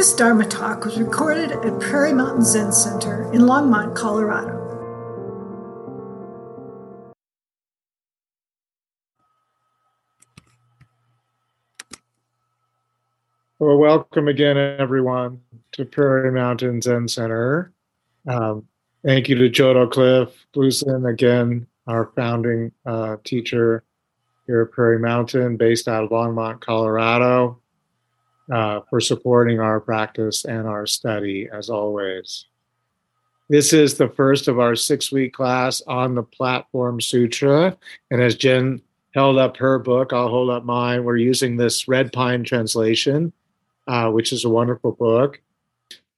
This 0.00 0.14
Dharma 0.14 0.46
talk 0.46 0.86
was 0.86 0.98
recorded 0.98 1.52
at 1.52 1.78
Prairie 1.78 2.14
Mountain 2.14 2.42
Zen 2.42 2.72
Center 2.72 3.30
in 3.34 3.42
Longmont, 3.42 3.94
Colorado. 3.94 4.56
Well, 13.58 13.76
welcome 13.76 14.28
again, 14.28 14.56
everyone, 14.56 15.42
to 15.72 15.84
Prairie 15.84 16.32
Mountain 16.32 16.80
Zen 16.80 17.06
Center. 17.06 17.74
Um, 18.26 18.66
thank 19.04 19.28
you 19.28 19.34
to 19.34 19.50
Jodo 19.50 19.90
Cliff 19.90 20.46
Clusin, 20.54 21.10
again, 21.10 21.66
our 21.86 22.10
founding 22.16 22.72
uh, 22.86 23.18
teacher 23.22 23.84
here 24.46 24.62
at 24.62 24.70
Prairie 24.70 24.98
Mountain, 24.98 25.58
based 25.58 25.88
out 25.88 26.04
of 26.04 26.08
Longmont, 26.08 26.60
Colorado 26.60 27.60
uh, 28.52 28.80
for 28.88 29.00
supporting 29.00 29.60
our 29.60 29.80
practice 29.80 30.44
and 30.44 30.66
our 30.66 30.86
study, 30.86 31.48
as 31.52 31.70
always. 31.70 32.46
This 33.48 33.72
is 33.72 33.94
the 33.94 34.08
first 34.08 34.46
of 34.46 34.60
our 34.60 34.76
six 34.76 35.10
week 35.10 35.32
class 35.32 35.82
on 35.86 36.14
the 36.14 36.22
Platform 36.22 37.00
Sutra. 37.00 37.76
And 38.10 38.22
as 38.22 38.36
Jen 38.36 38.80
held 39.12 39.38
up 39.38 39.56
her 39.56 39.78
book, 39.78 40.12
I'll 40.12 40.28
hold 40.28 40.50
up 40.50 40.64
mine. 40.64 41.02
We're 41.02 41.16
using 41.16 41.56
this 41.56 41.88
Red 41.88 42.12
Pine 42.12 42.44
translation, 42.44 43.32
uh, 43.88 44.10
which 44.10 44.32
is 44.32 44.44
a 44.44 44.48
wonderful 44.48 44.92
book. 44.92 45.40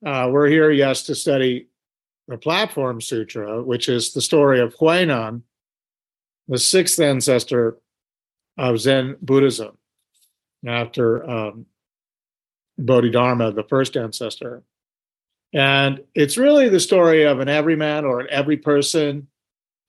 Uh, 0.05 0.29
we're 0.31 0.49
here, 0.49 0.71
yes, 0.71 1.05
to 1.05 1.15
study 1.15 1.69
the 2.29 2.37
Platform 2.37 3.01
Sutra, 3.01 3.63
which 3.63 3.89
is 3.89 4.13
the 4.13 4.21
story 4.21 4.61
of 4.61 4.77
Huineng, 4.77 5.43
the 6.49 6.59
sixth 6.59 7.01
ancestor 7.01 7.79
of 8.59 8.79
Zen 8.79 9.17
Buddhism, 9.23 9.79
after 10.67 11.29
um, 11.29 11.67
Bodhidharma, 12.79 13.53
the 13.53 13.65
first 13.65 13.97
ancestor. 13.97 14.63
And 15.53 16.01
it's 16.15 16.39
really 16.39 16.69
the 16.69 16.81
story 16.81 17.25
of 17.25 17.41
an 17.41 17.49
everyman 17.49 18.05
or 18.05 18.21
an 18.21 18.27
every 18.31 18.57
person. 18.57 19.29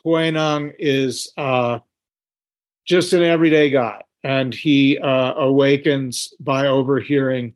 Huineng 0.05 0.73
is 0.77 1.31
uh, 1.37 1.79
just 2.85 3.13
an 3.13 3.23
everyday 3.23 3.69
guy, 3.69 4.01
and 4.23 4.53
he 4.53 4.97
uh, 4.97 5.33
awakens 5.35 6.33
by 6.39 6.67
overhearing 6.67 7.53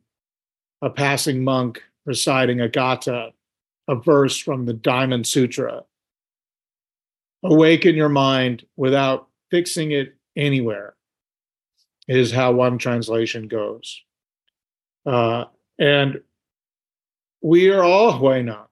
a 0.80 0.88
passing 0.88 1.44
monk 1.44 1.82
reciting 2.06 2.60
a 2.60 2.68
gatha, 2.68 3.32
a 3.86 3.94
verse 3.94 4.38
from 4.38 4.64
the 4.64 4.72
Diamond 4.72 5.26
Sutra. 5.26 5.84
Awaken 7.44 7.94
your 7.94 8.08
mind 8.08 8.64
without 8.76 9.28
fixing 9.50 9.92
it 9.92 10.16
anywhere, 10.34 10.94
is 12.08 12.32
how 12.32 12.52
one 12.52 12.78
translation 12.78 13.46
goes. 13.46 14.02
Uh, 15.08 15.46
and 15.78 16.20
we 17.40 17.70
are 17.70 17.82
all 17.82 18.12
Huineng 18.12 18.66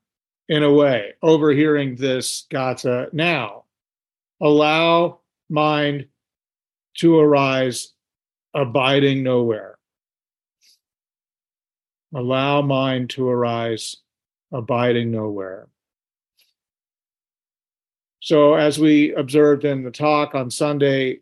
in 0.51 0.63
a 0.63 0.71
way, 0.71 1.15
overhearing 1.23 1.97
this 1.97 2.47
gatha 2.51 3.09
now. 3.15 3.65
Allow 4.43 5.21
mind 5.49 6.09
to 6.99 7.19
arise, 7.19 7.95
abiding 8.53 9.23
nowhere. 9.23 9.79
Allow 12.15 12.61
mind 12.61 13.09
to 13.11 13.31
arise, 13.31 13.97
abiding 14.53 15.11
nowhere. 15.11 15.69
So, 18.21 18.57
as 18.57 18.79
we 18.79 19.15
observed 19.15 19.65
in 19.65 19.85
the 19.85 19.91
talk 19.91 20.35
on 20.35 20.51
Sunday, 20.51 21.21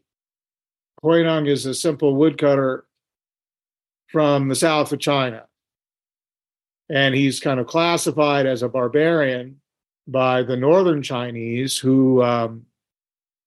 Huineng 1.04 1.48
is 1.48 1.66
a 1.66 1.74
simple 1.74 2.16
woodcutter 2.16 2.86
from 4.14 4.46
the 4.46 4.54
south 4.54 4.92
of 4.92 5.00
China. 5.00 5.44
And 6.88 7.16
he's 7.16 7.40
kind 7.40 7.58
of 7.58 7.66
classified 7.66 8.46
as 8.46 8.62
a 8.62 8.68
barbarian 8.68 9.60
by 10.06 10.44
the 10.44 10.56
northern 10.56 11.02
Chinese, 11.02 11.76
who 11.76 12.22
um, 12.22 12.64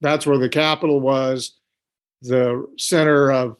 that's 0.02 0.28
where 0.28 0.38
the 0.38 0.50
capital 0.50 1.00
was, 1.00 1.58
the 2.22 2.68
center 2.78 3.32
of 3.32 3.56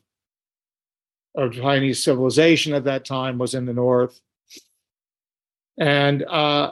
of 1.34 1.54
Chinese 1.54 2.04
civilization 2.04 2.74
at 2.74 2.84
that 2.84 3.06
time 3.06 3.38
was 3.38 3.54
in 3.54 3.66
the 3.66 3.74
north. 3.74 4.20
And 5.80 6.24
uh, 6.24 6.72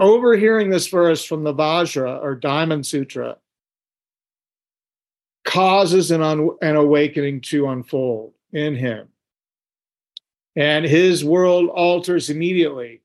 overhearing 0.00 0.70
this 0.70 0.88
verse 0.88 1.24
from 1.24 1.44
the 1.44 1.54
Vajra 1.54 2.20
or 2.20 2.34
Diamond 2.34 2.86
Sutra 2.86 3.36
causes 5.44 6.10
an, 6.10 6.22
un- 6.22 6.56
an 6.60 6.74
awakening 6.74 7.42
to 7.42 7.68
unfold 7.68 8.33
in 8.54 8.76
him. 8.76 9.08
And 10.56 10.84
his 10.84 11.24
world 11.24 11.68
alters 11.68 12.30
immediately. 12.30 13.02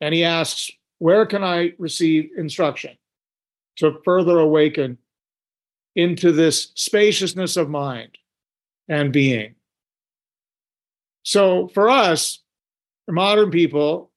And 0.00 0.14
he 0.14 0.24
asks, 0.24 0.70
Where 0.98 1.26
can 1.26 1.44
I 1.44 1.74
receive 1.78 2.30
instruction 2.36 2.96
to 3.76 4.00
further 4.04 4.38
awaken 4.38 4.98
into 5.94 6.32
this 6.32 6.72
spaciousness 6.74 7.56
of 7.56 7.68
mind 7.68 8.18
and 8.88 9.12
being? 9.12 9.54
So 11.22 11.68
for 11.68 11.88
us, 11.88 12.40
modern 13.08 13.50
people, 13.50 14.10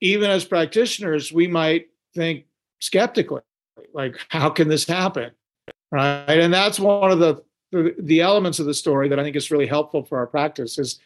even 0.00 0.30
as 0.30 0.44
practitioners, 0.44 1.32
we 1.32 1.48
might 1.48 1.88
think 2.14 2.44
skeptically, 2.80 3.40
like, 3.92 4.16
how 4.28 4.50
can 4.50 4.68
this 4.68 4.86
happen? 4.86 5.32
Right. 5.90 6.28
And 6.28 6.52
that's 6.52 6.78
one 6.78 7.10
of 7.10 7.18
the 7.18 7.42
the, 7.72 7.94
the 7.98 8.20
elements 8.20 8.58
of 8.58 8.66
the 8.66 8.74
story 8.74 9.08
that 9.08 9.18
I 9.18 9.22
think 9.22 9.36
is 9.36 9.50
really 9.50 9.66
helpful 9.66 10.04
for 10.04 10.18
our 10.18 10.26
practice 10.26 10.78
is 10.78 11.00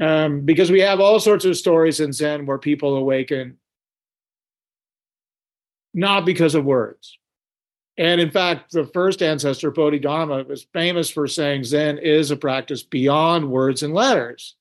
um, 0.00 0.40
because 0.42 0.70
we 0.70 0.80
have 0.80 1.00
all 1.00 1.20
sorts 1.20 1.44
of 1.44 1.56
stories 1.56 2.00
in 2.00 2.12
Zen 2.12 2.46
where 2.46 2.58
people 2.58 2.96
awaken 2.96 3.58
not 5.94 6.24
because 6.24 6.54
of 6.54 6.64
words. 6.64 7.18
And 7.98 8.20
in 8.20 8.30
fact, 8.30 8.72
the 8.72 8.86
first 8.86 9.22
ancestor, 9.22 9.70
Bodhidharma, 9.70 10.44
was 10.44 10.66
famous 10.72 11.10
for 11.10 11.28
saying 11.28 11.64
Zen 11.64 11.98
is 11.98 12.30
a 12.30 12.36
practice 12.36 12.82
beyond 12.82 13.50
words 13.50 13.82
and 13.82 13.92
letters. 13.92 14.56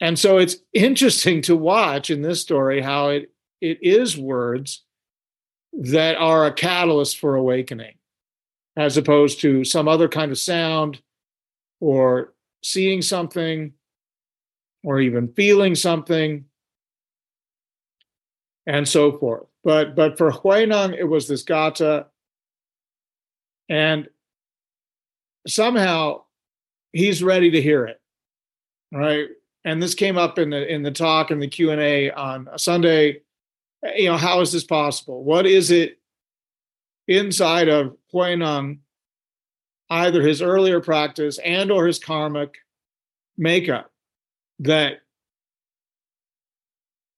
And 0.00 0.18
so 0.18 0.38
it's 0.38 0.56
interesting 0.72 1.42
to 1.42 1.56
watch 1.56 2.10
in 2.10 2.22
this 2.22 2.40
story 2.40 2.80
how 2.80 3.08
it, 3.10 3.30
it 3.60 3.78
is 3.82 4.16
words 4.16 4.82
that 5.74 6.16
are 6.16 6.46
a 6.46 6.52
catalyst 6.52 7.18
for 7.18 7.36
awakening 7.36 7.95
as 8.76 8.96
opposed 8.96 9.40
to 9.40 9.64
some 9.64 9.88
other 9.88 10.08
kind 10.08 10.30
of 10.30 10.38
sound 10.38 11.00
or 11.80 12.34
seeing 12.62 13.02
something 13.02 13.72
or 14.84 15.00
even 15.00 15.28
feeling 15.28 15.74
something 15.74 16.44
and 18.66 18.88
so 18.88 19.16
forth. 19.18 19.46
But 19.64 19.96
but 19.96 20.18
for 20.18 20.30
Huineng, 20.30 20.96
it 20.96 21.04
was 21.04 21.26
this 21.26 21.42
gatha, 21.42 22.06
and 23.68 24.08
somehow 25.46 26.22
he's 26.92 27.22
ready 27.22 27.50
to 27.50 27.62
hear 27.62 27.86
it, 27.86 28.00
right? 28.92 29.28
And 29.64 29.82
this 29.82 29.94
came 29.94 30.16
up 30.16 30.38
in 30.38 30.50
the 30.50 30.72
in 30.72 30.82
the 30.82 30.90
talk 30.90 31.30
and 31.30 31.42
the 31.42 31.48
Q 31.48 31.70
and 31.70 31.80
A 31.80 32.10
on 32.10 32.48
Sunday. 32.56 33.22
You 33.96 34.10
know, 34.10 34.16
how 34.16 34.40
is 34.40 34.52
this 34.52 34.64
possible? 34.64 35.22
What 35.24 35.46
is 35.46 35.70
it 35.70 35.98
inside 37.08 37.68
of 37.68 37.96
Huineng, 38.12 38.78
either 39.90 40.22
his 40.22 40.42
earlier 40.42 40.80
practice 40.80 41.38
and 41.38 41.70
or 41.70 41.86
his 41.86 41.98
karmic 41.98 42.56
makeup 43.38 43.90
that 44.60 45.00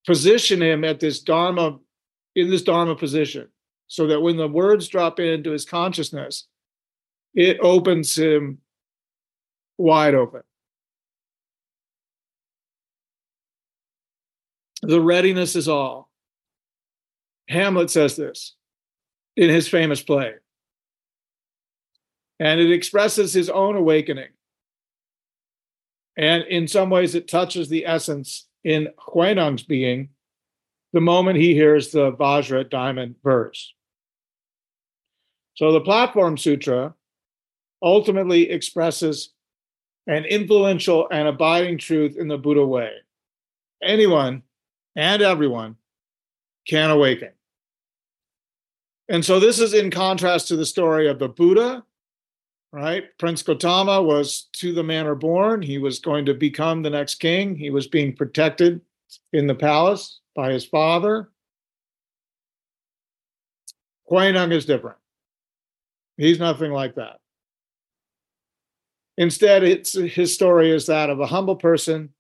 position 0.06 0.60
him 0.60 0.84
at 0.84 1.00
this 1.00 1.21
dharma 1.21 1.78
in 2.34 2.50
this 2.50 2.62
dharma 2.62 2.94
position. 2.94 3.49
So 3.91 4.06
that 4.09 4.21
when 4.21 4.37
the 4.37 4.49
words 4.49 4.87
drop 4.88 5.19
into 5.19 5.50
his 5.50 5.65
consciousness 5.65 6.47
it 7.34 7.59
opens 7.60 8.19
him 8.19 8.59
wide 9.76 10.14
open. 10.14 10.43
The 14.82 15.00
readiness 15.00 15.56
is 15.56 15.69
all. 15.69 16.11
Hamlet 17.49 17.91
says 17.91 18.17
this 18.17 18.56
in 19.38 19.49
his 19.49 19.69
famous 19.69 20.02
play. 20.02 20.35
And 22.40 22.61
it 22.61 22.73
expresses 22.73 23.32
his 23.32 23.49
own 23.49 23.76
awakening. 23.76 24.31
And 26.17 26.43
in 26.43 26.67
some 26.67 26.90
ways, 26.90 27.14
it 27.14 27.29
touches 27.29 27.69
the 27.69 27.87
essence 27.87 28.49
in 28.64 28.88
Huineng's 28.99 29.62
being 29.62 30.08
the 30.93 31.00
moment 31.00 31.38
he 31.38 31.55
hears 31.55 31.93
the 31.93 32.12
Vajra 32.12 32.69
diamond 32.69 33.14
verse. 33.23 33.75
So 35.55 35.70
the 35.70 35.81
Platform 35.81 36.37
Sutra 36.37 36.94
ultimately 37.81 38.50
expresses 38.50 39.31
an 40.08 40.25
influential 40.25 41.06
and 41.12 41.29
abiding 41.29 41.79
truth 41.79 42.17
in 42.17 42.26
the 42.26 42.38
Buddha 42.38 42.67
way. 42.67 42.91
Anyone 43.82 44.43
and 44.96 45.23
everyone 45.23 45.76
can 46.67 46.91
awaken. 46.91 47.31
And 49.08 49.25
so 49.25 49.40
this 49.40 49.58
is 49.58 49.75
in 49.75 49.90
contrast 49.90 50.49
to 50.49 50.56
the 50.56 50.66
story 50.66 51.08
of 51.08 51.19
the 51.19 51.28
Buddha 51.28 51.84
right? 52.72 53.05
Prince 53.19 53.43
Gotama 53.43 54.05
was 54.05 54.49
to 54.55 54.72
the 54.72 54.82
manner 54.82 55.14
born. 55.14 55.62
He 55.62 55.78
was 55.78 55.99
going 55.99 56.26
to 56.26 56.34
become 56.34 56.82
the 56.82 56.90
next 56.90 57.16
king. 57.16 57.56
He 57.56 57.70
was 57.70 57.87
being 57.87 58.14
protected 58.14 58.81
in 59.32 59.46
the 59.46 59.55
palace 59.55 60.20
by 60.34 60.52
his 60.52 60.64
father. 60.64 61.31
Huineng 64.10 64.52
is 64.52 64.66
different. 64.66 64.99
He's 66.16 66.38
nothing 66.38 66.72
like 66.72 66.96
that. 66.96 67.19
Instead, 69.16 69.64
it's 69.64 69.93
his 69.93 70.34
story 70.34 70.70
is 70.70 70.87
that 70.87 71.10
of 71.10 71.20
a 71.20 71.26
humble 71.26 71.56
person, 71.56 72.10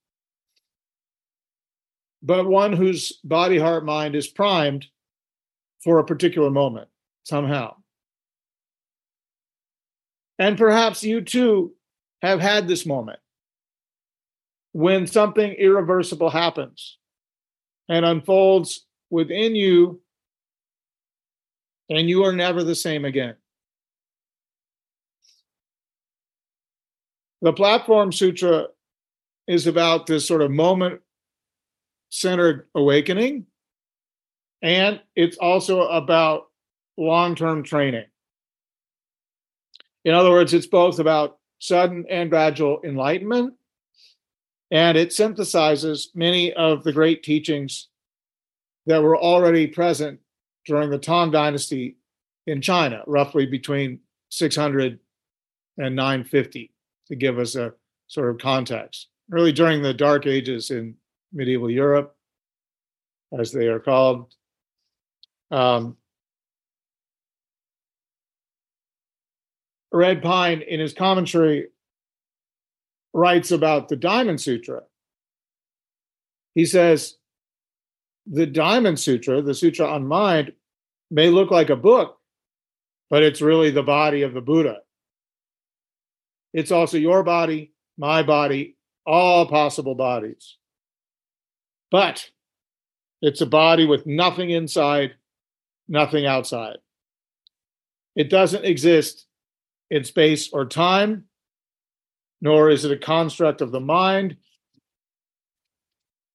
but 2.22 2.46
one 2.46 2.72
whose 2.72 3.12
body, 3.22 3.58
heart, 3.58 3.84
mind 3.84 4.16
is 4.16 4.26
primed 4.26 4.86
for 5.82 5.98
a 5.98 6.04
particular 6.04 6.50
moment 6.50 6.88
somehow. 7.24 7.74
And 10.38 10.56
perhaps 10.56 11.02
you 11.02 11.20
too 11.20 11.74
have 12.22 12.40
had 12.40 12.68
this 12.68 12.86
moment 12.86 13.18
when 14.72 15.06
something 15.06 15.52
irreversible 15.52 16.30
happens 16.30 16.98
and 17.88 18.04
unfolds 18.04 18.86
within 19.10 19.56
you, 19.56 20.00
and 21.88 22.08
you 22.08 22.24
are 22.24 22.32
never 22.32 22.62
the 22.62 22.74
same 22.74 23.04
again. 23.04 23.34
The 27.40 27.52
Platform 27.52 28.12
Sutra 28.12 28.66
is 29.46 29.66
about 29.66 30.06
this 30.06 30.26
sort 30.26 30.42
of 30.42 30.50
moment 30.50 31.00
centered 32.10 32.68
awakening, 32.74 33.46
and 34.62 35.00
it's 35.14 35.36
also 35.36 35.82
about 35.88 36.46
long 36.96 37.34
term 37.34 37.62
training. 37.62 38.06
In 40.04 40.14
other 40.14 40.30
words, 40.30 40.54
it's 40.54 40.66
both 40.66 40.98
about 40.98 41.38
sudden 41.58 42.04
and 42.08 42.30
gradual 42.30 42.80
enlightenment, 42.84 43.54
and 44.70 44.96
it 44.96 45.10
synthesizes 45.10 46.06
many 46.14 46.52
of 46.54 46.84
the 46.84 46.92
great 46.92 47.22
teachings 47.22 47.88
that 48.86 49.02
were 49.02 49.16
already 49.16 49.66
present 49.66 50.20
during 50.64 50.90
the 50.90 50.98
Tang 50.98 51.30
Dynasty 51.30 51.96
in 52.46 52.60
China, 52.62 53.02
roughly 53.06 53.46
between 53.46 54.00
600 54.30 54.98
and 55.78 55.94
950, 55.94 56.72
to 57.08 57.16
give 57.16 57.38
us 57.38 57.54
a 57.54 57.74
sort 58.06 58.30
of 58.30 58.38
context. 58.38 59.08
Really, 59.28 59.52
during 59.52 59.82
the 59.82 59.92
Dark 59.92 60.26
Ages 60.26 60.70
in 60.70 60.94
medieval 61.32 61.70
Europe, 61.70 62.16
as 63.38 63.52
they 63.52 63.66
are 63.66 63.80
called, 63.80 64.34
um, 65.50 65.96
Red 69.92 70.22
Pine, 70.22 70.62
in 70.62 70.80
his 70.80 70.92
commentary, 70.92 71.68
writes 73.12 73.50
about 73.50 73.88
the 73.88 73.96
Diamond 73.96 74.40
Sutra. 74.40 74.82
He 76.54 76.66
says, 76.66 77.16
the 78.26 78.46
Diamond 78.46 79.00
Sutra, 79.00 79.40
the 79.40 79.54
Sutra 79.54 79.86
on 79.86 80.06
Mind, 80.06 80.52
may 81.10 81.30
look 81.30 81.50
like 81.50 81.70
a 81.70 81.76
book, 81.76 82.18
but 83.08 83.22
it's 83.22 83.40
really 83.40 83.70
the 83.70 83.82
body 83.82 84.22
of 84.22 84.34
the 84.34 84.42
Buddha. 84.42 84.78
It's 86.52 86.70
also 86.70 86.98
your 86.98 87.22
body, 87.22 87.72
my 87.96 88.22
body, 88.22 88.76
all 89.06 89.46
possible 89.46 89.94
bodies. 89.94 90.56
But 91.90 92.30
it's 93.22 93.40
a 93.40 93.46
body 93.46 93.86
with 93.86 94.06
nothing 94.06 94.50
inside, 94.50 95.14
nothing 95.88 96.26
outside. 96.26 96.78
It 98.14 98.30
doesn't 98.30 98.64
exist 98.64 99.26
in 99.90 100.04
space 100.04 100.50
or 100.52 100.66
time, 100.66 101.24
nor 102.40 102.70
is 102.70 102.84
it 102.84 102.92
a 102.92 102.96
construct 102.96 103.60
of 103.60 103.72
the 103.72 103.80
mind. 103.80 104.36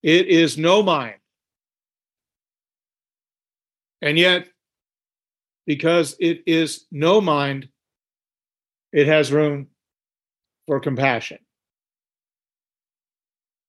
It 0.02 0.26
is 0.26 0.58
no 0.58 0.82
mind. 0.82 1.16
And 4.02 4.18
yet, 4.18 4.48
because 5.66 6.16
it 6.20 6.42
is 6.46 6.86
no 6.90 7.20
mind, 7.20 7.68
it 8.92 9.06
has 9.06 9.32
room 9.32 9.68
for 10.66 10.78
compassion. 10.80 11.38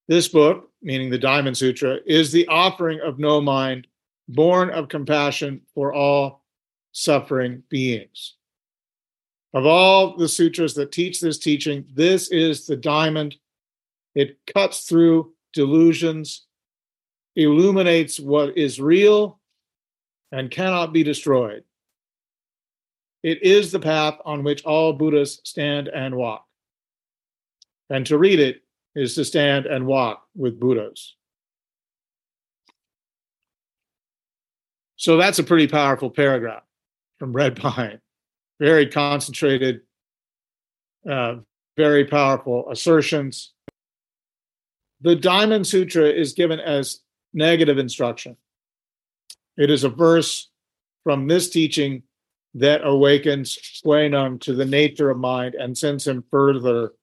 This 0.07 0.27
book, 0.27 0.69
meaning 0.81 1.09
the 1.09 1.17
Diamond 1.17 1.57
Sutra, 1.57 1.99
is 2.05 2.31
the 2.31 2.47
offering 2.47 2.99
of 3.01 3.17
no 3.17 3.41
mind, 3.41 3.87
born 4.27 4.69
of 4.69 4.89
compassion 4.89 5.61
for 5.73 5.93
all 5.93 6.43
suffering 6.91 7.63
beings. 7.69 8.35
Of 9.53 9.65
all 9.65 10.17
the 10.17 10.27
sutras 10.27 10.73
that 10.75 10.91
teach 10.91 11.21
this 11.21 11.37
teaching, 11.37 11.85
this 11.93 12.29
is 12.29 12.65
the 12.65 12.75
diamond. 12.75 13.35
It 14.13 14.37
cuts 14.53 14.81
through 14.81 15.33
delusions, 15.53 16.45
illuminates 17.35 18.19
what 18.19 18.57
is 18.57 18.79
real 18.79 19.39
and 20.31 20.51
cannot 20.51 20.93
be 20.93 21.03
destroyed. 21.03 21.63
It 23.23 23.41
is 23.43 23.71
the 23.71 23.79
path 23.79 24.19
on 24.25 24.43
which 24.43 24.63
all 24.65 24.93
Buddhas 24.93 25.39
stand 25.43 25.87
and 25.87 26.15
walk. 26.15 26.45
And 27.89 28.05
to 28.07 28.17
read 28.17 28.39
it 28.39 28.61
is 28.95 29.15
to 29.15 29.25
stand 29.25 29.65
and 29.65 29.85
walk 29.85 30.23
with 30.35 30.59
Buddhas. 30.59 31.15
So 35.05 35.17
that's 35.17 35.37
a 35.37 35.43
pretty 35.43 35.67
powerful 35.67 36.09
paragraph 36.09 36.63
from 37.19 37.31
Red 37.31 37.57
Pine 37.57 37.99
very 38.59 38.87
concentrated, 38.87 39.81
uh, 41.07 41.35
very 41.77 42.05
powerful 42.05 42.71
assertions. 42.71 43.53
The 45.01 45.15
Diamond 45.15 45.67
Sutra 45.67 46.09
is 46.09 46.33
given 46.33 46.59
as 46.59 47.01
negative 47.35 47.77
instruction. 47.77 48.35
It 49.57 49.69
is 49.69 49.83
a 49.83 49.89
verse 49.89 50.49
from 51.03 51.27
this 51.27 51.51
teaching 51.51 52.01
that 52.55 52.81
awakens 52.83 53.59
Huineng 53.85 54.41
to 54.41 54.53
the 54.53 54.65
nature 54.65 55.11
of 55.11 55.19
mind 55.19 55.53
and 55.53 55.77
sends 55.77 56.07
him 56.07 56.23
further 56.31 56.93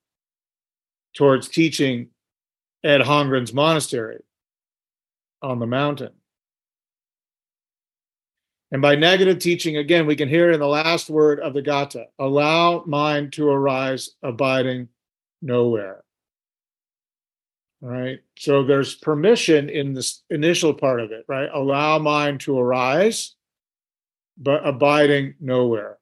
towards 1.14 1.46
teaching 1.46 2.08
at 2.82 3.00
Hongren's 3.00 3.54
monastery 3.54 4.24
on 5.40 5.60
the 5.60 5.68
mountain. 5.68 6.14
And 8.72 8.80
by 8.80 8.96
negative 8.96 9.38
teaching, 9.38 9.76
again, 9.76 10.06
we 10.06 10.16
can 10.16 10.30
hear 10.30 10.50
in 10.50 10.58
the 10.58 10.66
last 10.66 11.10
word 11.10 11.40
of 11.40 11.52
the 11.52 11.60
Gatha 11.60 12.06
allow 12.18 12.82
mind 12.86 13.34
to 13.34 13.50
arise, 13.50 14.12
abiding 14.22 14.88
nowhere. 15.42 16.02
All 17.82 17.90
right. 17.90 18.20
So 18.38 18.64
there's 18.64 18.94
permission 18.94 19.68
in 19.68 19.92
this 19.92 20.22
initial 20.30 20.72
part 20.72 21.00
of 21.00 21.12
it, 21.12 21.26
right? 21.28 21.50
Allow 21.52 21.98
mind 21.98 22.40
to 22.42 22.58
arise, 22.58 23.34
but 24.38 24.66
abiding 24.66 25.34
nowhere. 25.38 25.98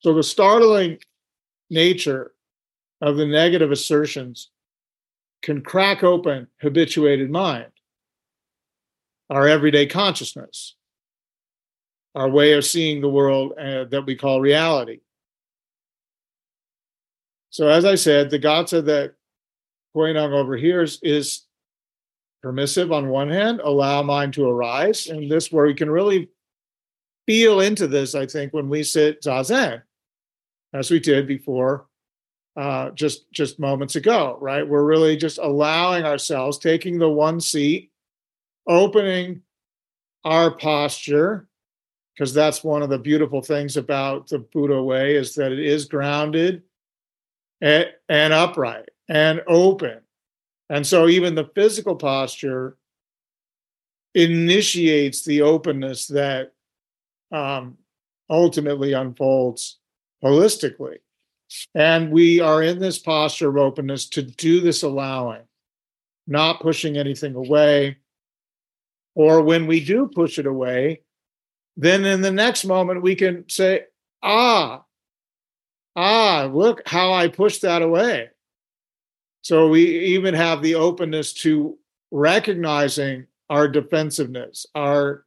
So 0.00 0.14
the 0.14 0.24
startling 0.24 0.98
nature 1.70 2.32
of 3.00 3.16
the 3.16 3.26
negative 3.26 3.70
assertions 3.70 4.50
can 5.42 5.62
crack 5.62 6.02
open 6.02 6.48
habituated 6.60 7.30
mind 7.30 7.66
our 9.30 9.48
everyday 9.48 9.86
consciousness, 9.86 10.76
our 12.14 12.28
way 12.28 12.52
of 12.52 12.64
seeing 12.64 13.00
the 13.00 13.08
world 13.08 13.52
uh, 13.58 13.84
that 13.84 14.04
we 14.06 14.16
call 14.16 14.40
reality. 14.40 15.00
So, 17.50 17.68
as 17.68 17.84
I 17.84 17.94
said, 17.94 18.30
the 18.30 18.38
Gatha 18.38 18.82
that 18.82 19.14
Huineng 19.94 20.32
overhears 20.32 20.98
is 21.02 21.46
permissive 22.42 22.92
on 22.92 23.08
one 23.08 23.30
hand, 23.30 23.60
allow 23.64 24.02
mind 24.02 24.34
to 24.34 24.48
arise. 24.48 25.06
And 25.06 25.30
this 25.30 25.50
where 25.50 25.66
we 25.66 25.74
can 25.74 25.90
really 25.90 26.28
feel 27.26 27.60
into 27.60 27.86
this, 27.86 28.14
I 28.14 28.26
think, 28.26 28.52
when 28.52 28.68
we 28.68 28.82
sit 28.82 29.22
zazen, 29.22 29.82
as 30.72 30.90
we 30.90 31.00
did 31.00 31.26
before 31.26 31.86
uh, 32.56 32.90
just 32.90 33.30
just 33.32 33.58
moments 33.58 33.96
ago, 33.96 34.38
right? 34.40 34.66
We're 34.66 34.84
really 34.84 35.16
just 35.16 35.38
allowing 35.38 36.04
ourselves, 36.04 36.58
taking 36.58 36.98
the 36.98 37.08
one 37.08 37.40
seat 37.40 37.90
opening 38.66 39.42
our 40.24 40.50
posture 40.50 41.48
because 42.14 42.32
that's 42.32 42.64
one 42.64 42.82
of 42.82 42.88
the 42.88 42.98
beautiful 42.98 43.42
things 43.42 43.76
about 43.76 44.28
the 44.28 44.38
Buddha 44.38 44.82
way 44.82 45.16
is 45.16 45.34
that 45.34 45.52
it 45.52 45.58
is 45.58 45.84
grounded 45.84 46.62
and, 47.60 47.86
and 48.08 48.32
upright 48.32 48.88
and 49.08 49.42
open. 49.46 50.00
And 50.70 50.86
so 50.86 51.08
even 51.08 51.34
the 51.34 51.50
physical 51.54 51.94
posture 51.94 52.76
initiates 54.14 55.24
the 55.24 55.42
openness 55.42 56.06
that 56.06 56.52
um, 57.30 57.76
ultimately 58.30 58.94
unfolds 58.94 59.78
holistically. 60.24 60.96
And 61.74 62.10
we 62.10 62.40
are 62.40 62.62
in 62.62 62.78
this 62.78 62.98
posture 62.98 63.50
of 63.50 63.58
openness 63.58 64.08
to 64.10 64.22
do 64.22 64.60
this 64.60 64.82
allowing, 64.82 65.42
not 66.26 66.60
pushing 66.60 66.96
anything 66.96 67.34
away, 67.34 67.98
or 69.16 69.40
when 69.40 69.66
we 69.66 69.82
do 69.82 70.06
push 70.06 70.38
it 70.38 70.46
away, 70.46 71.00
then 71.76 72.04
in 72.04 72.20
the 72.20 72.30
next 72.30 72.64
moment 72.64 73.02
we 73.02 73.16
can 73.16 73.48
say, 73.48 73.84
ah, 74.22 74.84
ah, 75.96 76.48
look 76.52 76.86
how 76.86 77.12
I 77.12 77.28
pushed 77.28 77.62
that 77.62 77.82
away. 77.82 78.28
So 79.40 79.68
we 79.68 80.16
even 80.16 80.34
have 80.34 80.60
the 80.60 80.74
openness 80.74 81.32
to 81.34 81.78
recognizing 82.10 83.26
our 83.48 83.68
defensiveness, 83.68 84.66
our 84.74 85.24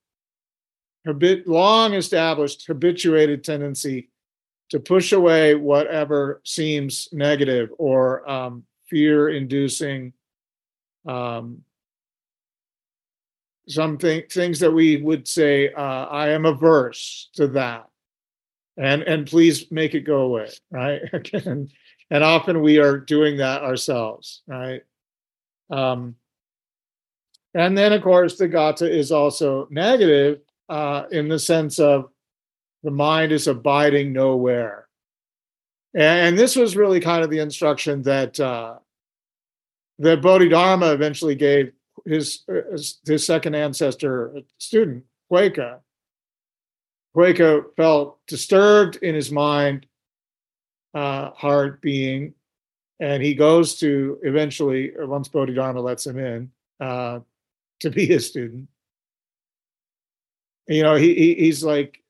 habit, 1.06 1.48
long 1.48 1.94
established 1.94 2.68
habituated 2.68 3.44
tendency 3.44 4.10
to 4.70 4.80
push 4.80 5.14
away 5.14 5.56
whatever 5.56 6.42
seems 6.46 7.10
negative 7.12 7.70
or 7.80 8.30
um, 8.30 8.64
fear 8.88 9.30
inducing 9.30 10.14
um, 11.08 11.64
something 13.70 14.24
things 14.30 14.60
that 14.60 14.72
we 14.72 14.98
would 14.98 15.28
say 15.28 15.72
uh, 15.74 16.06
i 16.06 16.30
am 16.30 16.46
averse 16.46 17.30
to 17.34 17.48
that. 17.48 17.86
And 18.78 19.04
and 19.04 19.28
please 19.28 19.70
make 19.72 19.94
it 19.94 20.02
go 20.02 20.22
away 20.22 20.50
right? 20.72 21.02
And, 21.46 21.72
and 22.12 22.24
often 22.24 22.62
we 22.62 22.80
are 22.80 22.98
doing 22.98 23.38
that 23.38 23.62
ourselves 23.62 24.42
right? 24.48 24.82
Um, 25.70 26.16
and 27.54 27.78
then 27.78 27.94
of 27.94 28.02
course 28.02 28.38
the 28.38 28.48
gatha 28.48 28.90
is 28.90 29.12
also 29.12 29.68
negative 29.70 30.40
uh, 30.70 31.04
in 31.12 31.28
the 31.28 31.40
sense 31.40 31.80
of 31.80 32.10
the 32.84 32.92
mind 32.92 33.32
is 33.32 33.48
abiding 33.48 34.14
nowhere. 34.14 34.88
And, 35.94 36.38
this 36.38 36.56
was 36.56 36.76
really 36.76 37.00
kind 37.00 37.24
of 37.24 37.32
the 37.32 37.40
instruction 37.40 38.04
that 38.04 38.40
uh, 38.40 38.76
that 39.98 40.22
bodhidharma 40.22 40.94
eventually 40.94 41.36
gave 41.36 41.74
his 42.10 42.44
his 43.06 43.26
second 43.26 43.56
ancestor 43.56 44.34
student 44.58 45.06
Huike. 45.32 45.80
Huike 47.16 47.76
felt 47.76 48.20
disturbed 48.28 48.98
in 48.98 49.16
his 49.16 49.32
mind, 49.32 49.86
uh, 50.94 51.32
heart, 51.32 51.82
being, 51.82 52.34
and 53.00 53.24
he 53.24 53.34
goes 53.34 53.80
to 53.80 54.20
eventually, 54.24 54.92
once 54.98 55.28
Bodhidharma 55.28 55.82
lets 55.82 56.06
him 56.06 56.20
in, 56.20 56.52
uh, 56.80 57.20
to 57.80 57.90
be 57.90 58.06
his 58.06 58.28
student. 58.28 58.68
You 60.68 60.84
know, 60.84 60.96
he, 60.96 61.16
he 61.16 61.34
he's 61.36 61.64
like, 61.64 62.04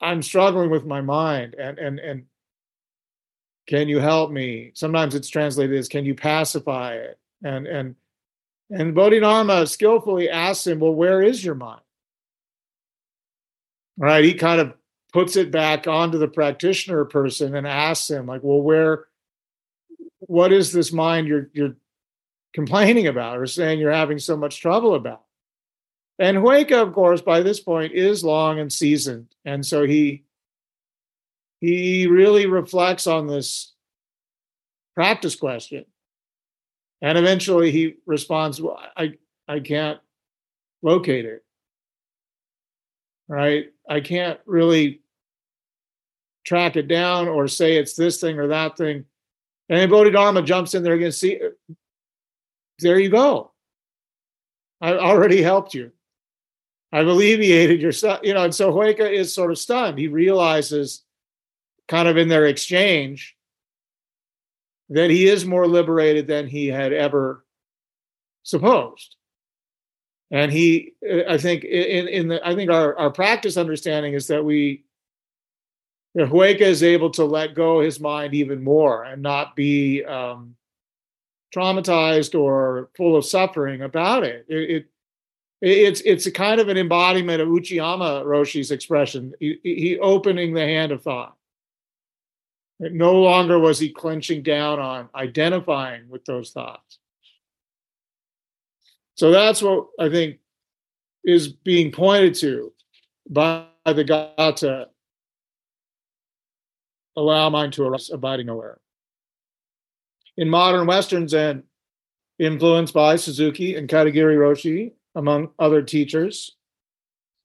I'm 0.00 0.22
struggling 0.22 0.70
with 0.70 0.86
my 0.86 1.00
mind, 1.00 1.54
and 1.54 1.78
and 1.78 1.98
and 1.98 2.24
can 3.66 3.88
you 3.88 3.98
help 3.98 4.30
me? 4.30 4.70
Sometimes 4.74 5.14
it's 5.14 5.28
translated 5.28 5.76
as, 5.76 5.88
can 5.88 6.06
you 6.06 6.14
pacify 6.14 6.94
it? 6.94 7.18
And 7.44 7.66
and 7.66 7.94
and 8.70 8.94
Bodhidharma 8.94 9.66
skillfully 9.66 10.28
asks 10.28 10.66
him, 10.66 10.80
Well, 10.80 10.94
where 10.94 11.22
is 11.22 11.44
your 11.44 11.54
mind? 11.54 11.80
Right? 13.96 14.24
He 14.24 14.34
kind 14.34 14.60
of 14.60 14.74
puts 15.12 15.36
it 15.36 15.50
back 15.50 15.86
onto 15.86 16.18
the 16.18 16.28
practitioner 16.28 17.04
person 17.04 17.54
and 17.54 17.66
asks 17.66 18.10
him, 18.10 18.26
like, 18.26 18.42
well, 18.42 18.60
where 18.60 19.06
what 20.20 20.52
is 20.52 20.72
this 20.72 20.92
mind 20.92 21.26
you're 21.26 21.48
you're 21.52 21.76
complaining 22.52 23.06
about 23.06 23.38
or 23.38 23.46
saying 23.46 23.78
you're 23.78 23.92
having 23.92 24.18
so 24.18 24.36
much 24.36 24.60
trouble 24.60 24.94
about? 24.94 25.22
And 26.18 26.38
Huike, 26.38 26.72
of 26.72 26.92
course, 26.92 27.20
by 27.20 27.40
this 27.42 27.60
point 27.60 27.92
is 27.92 28.24
long 28.24 28.58
and 28.58 28.72
seasoned. 28.72 29.28
And 29.44 29.64
so 29.64 29.84
he 29.84 30.24
he 31.60 32.06
really 32.06 32.46
reflects 32.46 33.06
on 33.06 33.26
this 33.26 33.72
practice 34.94 35.36
question 35.36 35.84
and 37.02 37.16
eventually 37.18 37.70
he 37.70 37.96
responds, 38.06 38.60
well, 38.60 38.80
I, 38.96 39.14
I 39.46 39.60
can't 39.60 39.98
locate 40.82 41.24
it. 41.24 41.44
Right? 43.28 43.66
I 43.88 44.00
can't 44.00 44.40
really 44.46 45.02
track 46.44 46.76
it 46.76 46.88
down 46.88 47.28
or 47.28 47.46
say 47.46 47.76
it's 47.76 47.94
this 47.94 48.20
thing 48.20 48.38
or 48.38 48.48
that 48.48 48.76
thing. 48.76 49.04
And 49.68 49.78
then 49.78 49.90
Bodhidharma 49.90 50.42
jumps 50.42 50.74
in 50.74 50.82
there 50.82 50.94
again. 50.94 51.12
See, 51.12 51.40
there 52.78 52.98
you 52.98 53.10
go. 53.10 53.52
I 54.80 54.94
already 54.94 55.42
helped 55.42 55.74
you. 55.74 55.92
I've 56.90 57.06
alleviated 57.06 57.82
your, 57.82 57.92
you 58.22 58.32
know, 58.32 58.44
and 58.44 58.54
so 58.54 58.72
Huike 58.72 59.12
is 59.12 59.34
sort 59.34 59.50
of 59.50 59.58
stunned. 59.58 59.98
He 59.98 60.08
realizes, 60.08 61.04
kind 61.86 62.08
of 62.08 62.16
in 62.16 62.28
their 62.28 62.46
exchange, 62.46 63.36
that 64.90 65.10
he 65.10 65.26
is 65.26 65.44
more 65.44 65.66
liberated 65.66 66.26
than 66.26 66.46
he 66.46 66.66
had 66.66 66.92
ever 66.92 67.44
supposed. 68.42 69.16
And 70.30 70.52
he, 70.52 70.92
I 71.28 71.38
think, 71.38 71.64
in, 71.64 72.08
in 72.08 72.28
the, 72.28 72.46
I 72.46 72.54
think 72.54 72.70
our, 72.70 72.96
our 72.98 73.10
practice 73.10 73.56
understanding 73.56 74.14
is 74.14 74.26
that 74.26 74.44
we, 74.44 74.84
that 76.14 76.28
Huike 76.28 76.60
is 76.60 76.82
able 76.82 77.10
to 77.12 77.24
let 77.24 77.54
go 77.54 77.80
his 77.80 77.98
mind 78.00 78.34
even 78.34 78.62
more 78.62 79.04
and 79.04 79.22
not 79.22 79.56
be 79.56 80.04
um, 80.04 80.54
traumatized 81.54 82.38
or 82.38 82.90
full 82.96 83.16
of 83.16 83.24
suffering 83.24 83.82
about 83.82 84.24
it. 84.24 84.44
It, 84.48 84.70
it. 84.70 84.86
it's 85.60 86.00
it's 86.02 86.26
a 86.26 86.30
kind 86.30 86.60
of 86.60 86.68
an 86.68 86.76
embodiment 86.76 87.40
of 87.40 87.48
Uchiyama 87.48 88.24
Roshi's 88.24 88.70
expression. 88.70 89.32
He, 89.40 89.58
he 89.62 89.98
opening 89.98 90.52
the 90.52 90.60
hand 90.60 90.92
of 90.92 91.02
thought. 91.02 91.37
No 92.80 93.20
longer 93.20 93.58
was 93.58 93.78
he 93.78 93.90
clenching 93.90 94.42
down 94.42 94.78
on 94.78 95.08
identifying 95.14 96.08
with 96.08 96.24
those 96.24 96.50
thoughts. 96.50 96.98
So 99.16 99.32
that's 99.32 99.60
what 99.60 99.88
I 99.98 100.08
think 100.08 100.38
is 101.24 101.48
being 101.48 101.90
pointed 101.90 102.34
to 102.36 102.72
by 103.28 103.66
the 103.84 104.04
Gatha. 104.04 104.88
Allow 107.16 107.50
mind 107.50 107.72
to 107.72 107.84
arise, 107.84 108.10
abiding 108.10 108.46
nowhere. 108.46 108.78
In 110.36 110.48
modern 110.48 110.86
Western 110.86 111.26
Zen, 111.26 111.64
influenced 112.38 112.94
by 112.94 113.16
Suzuki 113.16 113.74
and 113.74 113.88
Katagiri 113.88 114.36
Roshi, 114.36 114.92
among 115.16 115.50
other 115.58 115.82
teachers, 115.82 116.54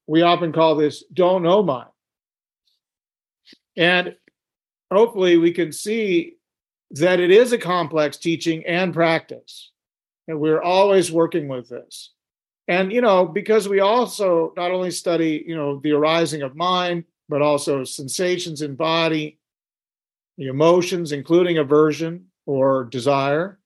we 0.06 0.22
often 0.22 0.52
call 0.52 0.76
this 0.76 1.04
don't 1.12 1.42
know 1.42 1.64
mind. 1.64 1.90
And 3.76 4.16
hopefully 4.94 5.38
we 5.38 5.52
can 5.52 5.72
see 5.72 6.36
that 6.92 7.20
it 7.20 7.32
is 7.32 7.52
a 7.52 7.58
complex 7.58 8.18
teaching 8.18 8.66
and 8.66 8.94
practice. 8.94 9.72
And 10.28 10.40
we're 10.40 10.62
always 10.62 11.12
working 11.12 11.48
with 11.48 11.70
this. 11.70 12.12
And, 12.68 12.94
you 12.94 13.02
know, 13.02 13.26
because 13.26 13.68
we 13.68 13.82
also 13.82 14.54
not 14.56 14.72
only 14.72 14.92
study, 14.92 15.44
you 15.46 15.56
know, 15.56 15.80
the 15.80 15.92
arising 15.92 16.44
of 16.44 16.56
mind, 16.56 17.04
but 17.28 17.42
also 17.42 17.84
sensations 17.84 18.62
in 18.62 18.76
body, 18.76 19.40
the 20.38 20.48
emotions, 20.48 21.12
including 21.12 21.58
aversion 21.58 22.28
or 22.46 22.86
desire, 22.86 23.60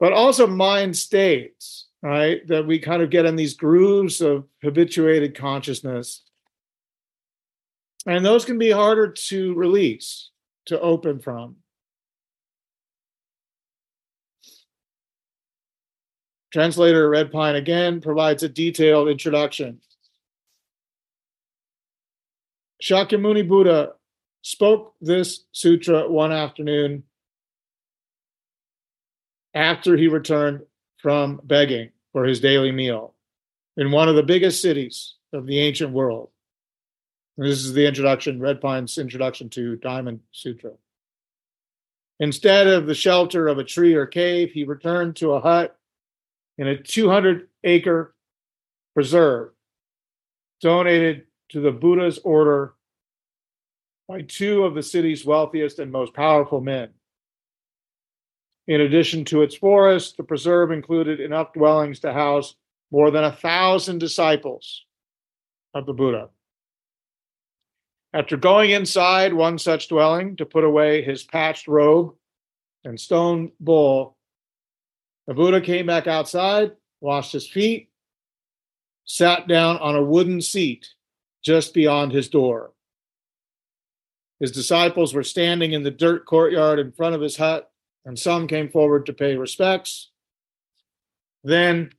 but 0.00 0.12
also 0.12 0.46
mind 0.46 0.96
states, 0.96 1.86
right? 2.02 2.46
That 2.46 2.66
we 2.66 2.78
kind 2.78 3.02
of 3.02 3.10
get 3.10 3.26
in 3.26 3.36
these 3.36 3.54
grooves 3.54 4.20
of 4.20 4.46
habituated 4.62 5.36
consciousness 5.36 6.22
and 8.06 8.24
those 8.24 8.44
can 8.44 8.58
be 8.58 8.70
harder 8.70 9.08
to 9.08 9.54
release, 9.54 10.30
to 10.66 10.80
open 10.80 11.20
from. 11.20 11.56
Translator 16.52 17.08
Red 17.08 17.32
Pine 17.32 17.56
again 17.56 18.00
provides 18.00 18.42
a 18.42 18.48
detailed 18.48 19.08
introduction. 19.08 19.80
Shakyamuni 22.82 23.48
Buddha 23.48 23.94
spoke 24.42 24.94
this 25.00 25.44
sutra 25.52 26.08
one 26.08 26.30
afternoon 26.30 27.04
after 29.54 29.96
he 29.96 30.06
returned 30.06 30.60
from 30.98 31.40
begging 31.42 31.90
for 32.12 32.24
his 32.24 32.40
daily 32.40 32.70
meal 32.70 33.14
in 33.76 33.90
one 33.90 34.08
of 34.08 34.16
the 34.16 34.22
biggest 34.22 34.60
cities 34.60 35.14
of 35.32 35.46
the 35.46 35.58
ancient 35.58 35.92
world. 35.92 36.28
This 37.36 37.64
is 37.64 37.72
the 37.72 37.86
introduction, 37.86 38.40
Red 38.40 38.60
Pine's 38.60 38.96
introduction 38.96 39.48
to 39.50 39.76
Diamond 39.76 40.20
Sutra. 40.30 40.72
Instead 42.20 42.68
of 42.68 42.86
the 42.86 42.94
shelter 42.94 43.48
of 43.48 43.58
a 43.58 43.64
tree 43.64 43.94
or 43.94 44.06
cave, 44.06 44.52
he 44.52 44.62
returned 44.62 45.16
to 45.16 45.32
a 45.32 45.40
hut 45.40 45.76
in 46.58 46.68
a 46.68 46.80
200 46.80 47.48
acre 47.64 48.14
preserve 48.94 49.50
donated 50.60 51.24
to 51.48 51.60
the 51.60 51.72
Buddha's 51.72 52.20
order 52.22 52.74
by 54.08 54.22
two 54.22 54.64
of 54.64 54.74
the 54.74 54.82
city's 54.82 55.24
wealthiest 55.24 55.80
and 55.80 55.90
most 55.90 56.14
powerful 56.14 56.60
men. 56.60 56.90
In 58.68 58.80
addition 58.80 59.24
to 59.26 59.42
its 59.42 59.56
forest, 59.56 60.16
the 60.16 60.22
preserve 60.22 60.70
included 60.70 61.18
enough 61.18 61.52
dwellings 61.52 61.98
to 62.00 62.12
house 62.12 62.54
more 62.92 63.10
than 63.10 63.24
a 63.24 63.32
thousand 63.32 63.98
disciples 63.98 64.84
of 65.74 65.84
the 65.84 65.92
Buddha. 65.92 66.28
After 68.14 68.36
going 68.36 68.70
inside 68.70 69.34
one 69.34 69.58
such 69.58 69.88
dwelling 69.88 70.36
to 70.36 70.46
put 70.46 70.62
away 70.62 71.02
his 71.02 71.24
patched 71.24 71.66
robe 71.66 72.14
and 72.84 72.98
stone 72.98 73.50
bowl, 73.58 74.16
the 75.26 75.34
Buddha 75.34 75.60
came 75.60 75.86
back 75.86 76.06
outside, 76.06 76.76
washed 77.00 77.32
his 77.32 77.48
feet, 77.48 77.90
sat 79.04 79.48
down 79.48 79.78
on 79.78 79.96
a 79.96 80.02
wooden 80.02 80.40
seat 80.40 80.90
just 81.44 81.74
beyond 81.74 82.12
his 82.12 82.28
door. 82.28 82.70
His 84.38 84.52
disciples 84.52 85.12
were 85.12 85.24
standing 85.24 85.72
in 85.72 85.82
the 85.82 85.90
dirt 85.90 86.24
courtyard 86.24 86.78
in 86.78 86.92
front 86.92 87.16
of 87.16 87.20
his 87.20 87.36
hut, 87.36 87.68
and 88.04 88.16
some 88.16 88.46
came 88.46 88.68
forward 88.68 89.06
to 89.06 89.12
pay 89.12 89.36
respects. 89.36 90.12
Then 91.42 91.90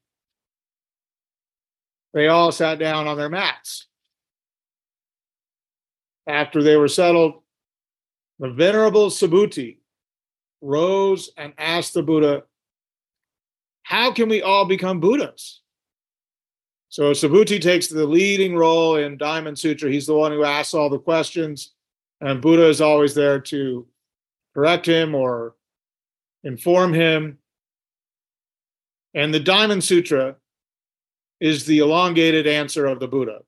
they 2.13 2.29
all 2.29 2.53
sat 2.53 2.79
down 2.79 3.05
on 3.05 3.17
their 3.17 3.29
mats. 3.29 3.87
After 6.27 6.63
they 6.63 6.75
were 6.75 6.87
settled, 6.87 7.41
the 8.39 8.49
Venerable 8.49 9.09
Subhuti 9.09 9.77
rose 10.61 11.29
and 11.37 11.53
asked 11.57 11.93
the 11.93 12.03
Buddha, 12.03 12.43
How 13.83 14.11
can 14.11 14.29
we 14.29 14.41
all 14.41 14.65
become 14.65 14.99
Buddhas? 14.99 15.61
So 16.89 17.11
Subhuti 17.11 17.61
takes 17.61 17.87
the 17.87 18.05
leading 18.05 18.55
role 18.55 18.95
in 18.95 19.17
Diamond 19.17 19.59
Sutra. 19.59 19.91
He's 19.91 20.07
the 20.07 20.15
one 20.15 20.31
who 20.31 20.43
asks 20.43 20.73
all 20.73 20.89
the 20.89 20.99
questions, 20.99 21.73
and 22.21 22.41
Buddha 22.41 22.67
is 22.67 22.81
always 22.81 23.13
there 23.13 23.39
to 23.41 23.85
correct 24.53 24.85
him 24.85 25.13
or 25.13 25.55
inform 26.43 26.93
him. 26.93 27.37
And 29.13 29.33
the 29.33 29.39
Diamond 29.39 29.83
Sutra 29.83 30.37
is 31.39 31.65
the 31.65 31.79
elongated 31.79 32.47
answer 32.47 32.85
of 32.85 32.99
the 32.99 33.07
Buddha 33.07 33.39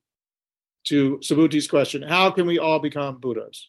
to 0.84 1.18
Subhuti's 1.18 1.68
question 1.68 2.02
How 2.02 2.30
can 2.30 2.46
we 2.46 2.58
all 2.58 2.78
become 2.78 3.18
Buddhas? 3.18 3.68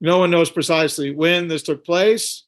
No 0.00 0.18
one 0.18 0.30
knows 0.30 0.50
precisely 0.50 1.14
when 1.14 1.48
this 1.48 1.62
took 1.62 1.84
place, 1.84 2.44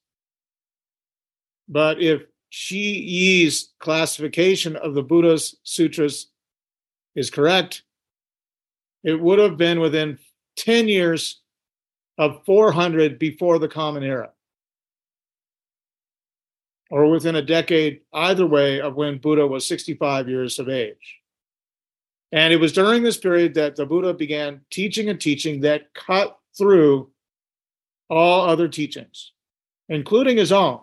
but 1.69 2.01
if 2.01 2.23
Chih-i's 2.51 3.73
classification 3.79 4.77
of 4.77 4.95
the 4.95 5.03
Buddha's 5.03 5.57
sutras 5.63 6.29
is 7.15 7.31
correct, 7.31 7.83
it 9.05 9.21
would 9.21 9.39
have 9.39 9.57
been 9.57 9.81
within 9.81 10.19
10 10.57 10.89
years 10.89 11.41
of 12.19 12.45
400 12.45 13.19
before 13.19 13.59
the 13.59 13.69
Common 13.69 14.03
Era, 14.03 14.31
or 16.91 17.11
within 17.11 17.37
a 17.37 17.43
decade, 17.43 18.03
either 18.13 18.47
way, 18.47 18.81
of 18.81 18.95
when 18.95 19.19
Buddha 19.19 19.47
was 19.47 19.67
65 19.67 20.29
years 20.29 20.59
of 20.59 20.69
age. 20.69 21.22
And 22.33 22.53
it 22.53 22.57
was 22.57 22.73
during 22.73 23.03
this 23.03 23.19
period 23.19 23.55
that 23.55 23.77
the 23.77 23.85
Buddha 23.85 24.15
began 24.15 24.63
teaching 24.71 25.11
a 25.11 25.15
teaching 25.15 25.61
that 25.61 25.93
cut 25.93 26.39
through 26.57 27.11
all 28.09 28.49
other 28.49 28.69
teachings, 28.69 29.33
including 29.89 30.39
his 30.39 30.51
own. 30.51 30.81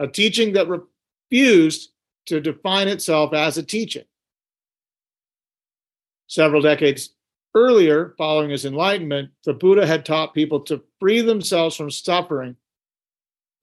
A 0.00 0.08
teaching 0.08 0.52
that 0.54 0.68
refused 0.68 1.90
to 2.26 2.40
define 2.40 2.88
itself 2.88 3.32
as 3.32 3.58
a 3.58 3.62
teaching. 3.62 4.04
Several 6.26 6.60
decades 6.60 7.10
earlier, 7.54 8.14
following 8.18 8.50
his 8.50 8.64
enlightenment, 8.64 9.30
the 9.44 9.54
Buddha 9.54 9.86
had 9.86 10.04
taught 10.04 10.34
people 10.34 10.60
to 10.60 10.82
free 11.00 11.20
themselves 11.20 11.74
from 11.74 11.90
suffering 11.90 12.56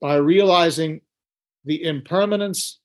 by 0.02 0.16
realizing 0.16 1.02
the 1.64 1.84
impermanence 1.84 2.80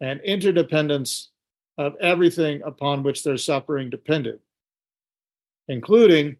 and 0.00 0.20
interdependence 0.20 1.30
of 1.78 1.94
everything 2.00 2.62
upon 2.64 3.02
which 3.02 3.22
their 3.22 3.36
suffering 3.36 3.90
depended, 3.90 4.40
including 5.68 6.36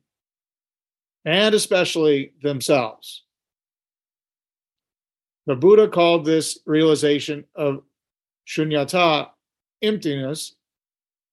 and 1.25 1.55
especially 1.55 2.33
themselves. 2.43 3.25
The 5.47 5.57
Buddha 5.57 5.88
called 5.88 6.25
this 6.25 6.59
realization 6.66 7.45
of 7.55 7.83
shunyata, 8.47 9.31
emptiness, 9.83 10.55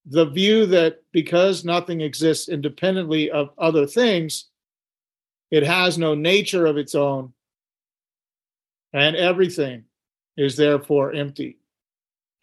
the 0.05 0.25
view 0.25 0.65
that 0.67 1.01
because 1.11 1.63
nothing 1.63 2.01
exists 2.01 2.49
independently 2.49 3.31
of 3.31 3.51
other 3.57 3.87
things, 3.87 4.45
it 5.49 5.63
has 5.63 5.97
no 5.97 6.13
nature 6.13 6.65
of 6.65 6.77
its 6.77 6.95
own, 6.95 7.33
and 8.91 9.15
everything 9.15 9.85
is 10.35 10.57
therefore 10.57 11.13
empty. 11.13 11.57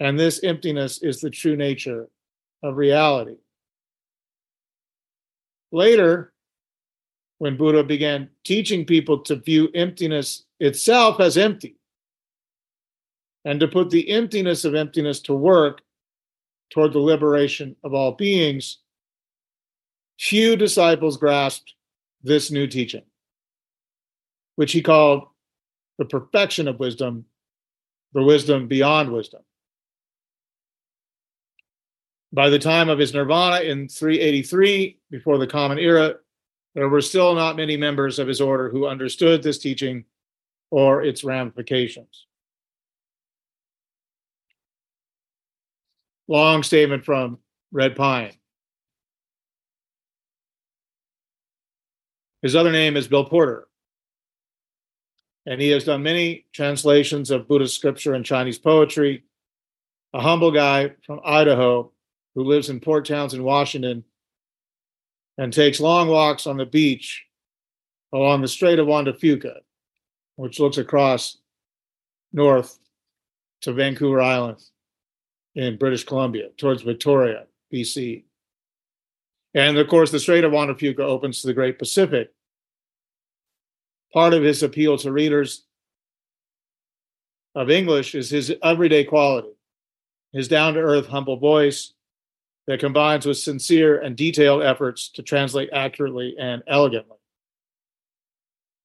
And 0.00 0.18
this 0.18 0.42
emptiness 0.42 1.02
is 1.02 1.20
the 1.20 1.30
true 1.30 1.56
nature 1.56 2.08
of 2.62 2.76
reality. 2.76 3.36
Later, 5.72 6.32
when 7.38 7.56
Buddha 7.56 7.84
began 7.84 8.30
teaching 8.44 8.84
people 8.84 9.18
to 9.20 9.36
view 9.36 9.68
emptiness 9.74 10.44
itself 10.58 11.20
as 11.20 11.36
empty 11.36 11.76
and 13.44 13.60
to 13.60 13.68
put 13.68 13.90
the 13.90 14.08
emptiness 14.10 14.64
of 14.64 14.74
emptiness 14.74 15.20
to 15.20 15.34
work 15.34 15.82
toward 16.70 16.92
the 16.92 16.98
liberation 16.98 17.76
of 17.84 17.94
all 17.94 18.12
beings, 18.12 18.78
few 20.18 20.56
disciples 20.56 21.16
grasped 21.16 21.74
this 22.22 22.50
new 22.50 22.66
teaching, 22.66 23.02
which 24.56 24.72
he 24.72 24.82
called 24.82 25.24
the 25.98 26.04
perfection 26.04 26.68
of 26.68 26.78
wisdom, 26.78 27.24
the 28.12 28.22
wisdom 28.22 28.66
beyond 28.66 29.10
wisdom. 29.10 29.42
By 32.32 32.48
the 32.48 32.58
time 32.58 32.88
of 32.88 32.98
his 32.98 33.12
nirvana 33.12 33.60
in 33.64 33.88
383, 33.88 34.98
before 35.10 35.38
the 35.38 35.48
Common 35.48 35.78
Era, 35.78 36.14
there 36.74 36.88
were 36.88 37.00
still 37.00 37.34
not 37.34 37.56
many 37.56 37.76
members 37.76 38.20
of 38.20 38.28
his 38.28 38.40
order 38.40 38.70
who 38.70 38.86
understood 38.86 39.42
this 39.42 39.58
teaching 39.58 40.04
or 40.70 41.02
its 41.02 41.24
ramifications. 41.24 42.26
Long 46.28 46.62
statement 46.62 47.04
from 47.04 47.38
Red 47.72 47.96
Pine. 47.96 48.32
His 52.42 52.54
other 52.54 52.70
name 52.70 52.96
is 52.96 53.08
Bill 53.08 53.24
Porter, 53.24 53.66
and 55.44 55.60
he 55.60 55.70
has 55.70 55.84
done 55.84 56.04
many 56.04 56.46
translations 56.52 57.32
of 57.32 57.48
Buddhist 57.48 57.74
scripture 57.74 58.14
and 58.14 58.24
Chinese 58.24 58.58
poetry. 58.58 59.24
A 60.14 60.20
humble 60.20 60.52
guy 60.52 60.92
from 61.04 61.20
Idaho 61.24 61.92
who 62.34 62.44
lives 62.44 62.70
in 62.70 62.80
Port 62.80 63.06
Townsend, 63.06 63.44
Washington, 63.44 64.04
and 65.38 65.52
takes 65.52 65.80
long 65.80 66.08
walks 66.08 66.46
on 66.46 66.56
the 66.56 66.66
beach 66.66 67.24
along 68.12 68.42
the 68.42 68.48
Strait 68.48 68.78
of 68.78 68.86
Juan 68.86 69.04
de 69.04 69.12
Fuca, 69.12 69.60
which 70.36 70.60
looks 70.60 70.78
across 70.78 71.38
north 72.32 72.78
to 73.62 73.72
Vancouver 73.72 74.20
Island 74.20 74.62
in 75.54 75.76
British 75.76 76.04
Columbia 76.04 76.48
towards 76.56 76.82
Victoria, 76.82 77.46
BC. 77.72 78.24
And 79.54 79.78
of 79.78 79.88
course, 79.88 80.10
the 80.10 80.20
Strait 80.20 80.44
of 80.44 80.52
Juan 80.52 80.68
de 80.68 80.74
Fuca 80.74 81.00
opens 81.00 81.40
to 81.40 81.46
the 81.46 81.54
Great 81.54 81.78
Pacific. 81.78 82.30
Part 84.12 84.34
of 84.34 84.42
his 84.42 84.62
appeal 84.62 84.98
to 84.98 85.12
readers 85.12 85.64
of 87.54 87.70
English 87.70 88.14
is 88.14 88.30
his 88.30 88.52
everyday 88.62 89.04
quality, 89.04 89.50
his 90.32 90.48
down 90.48 90.74
to 90.74 90.80
earth, 90.80 91.06
humble 91.06 91.36
voice, 91.36 91.94
that 92.70 92.78
combines 92.78 93.26
with 93.26 93.37
sincere 93.37 93.98
and 93.98 94.16
detailed 94.16 94.62
efforts 94.62 95.09
to 95.09 95.24
translate 95.24 95.70
accurately 95.72 96.37
and 96.38 96.62
elegantly. 96.68 97.16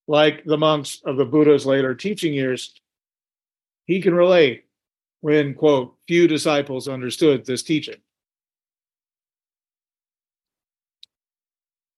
Like 0.08 0.44
the 0.44 0.58
monks 0.58 1.04
of 1.06 1.18
the 1.18 1.26
Buddha's 1.26 1.68
later 1.68 1.94
teaching 1.94 2.34
years, 2.34 2.74
he 3.86 4.02
can 4.02 4.16
relate 4.16 4.66
when, 5.22 5.54
quote, 5.54 5.98
few 6.08 6.28
disciples 6.28 6.88
understood 6.88 7.46
this 7.46 7.62
teaching. 7.62 7.98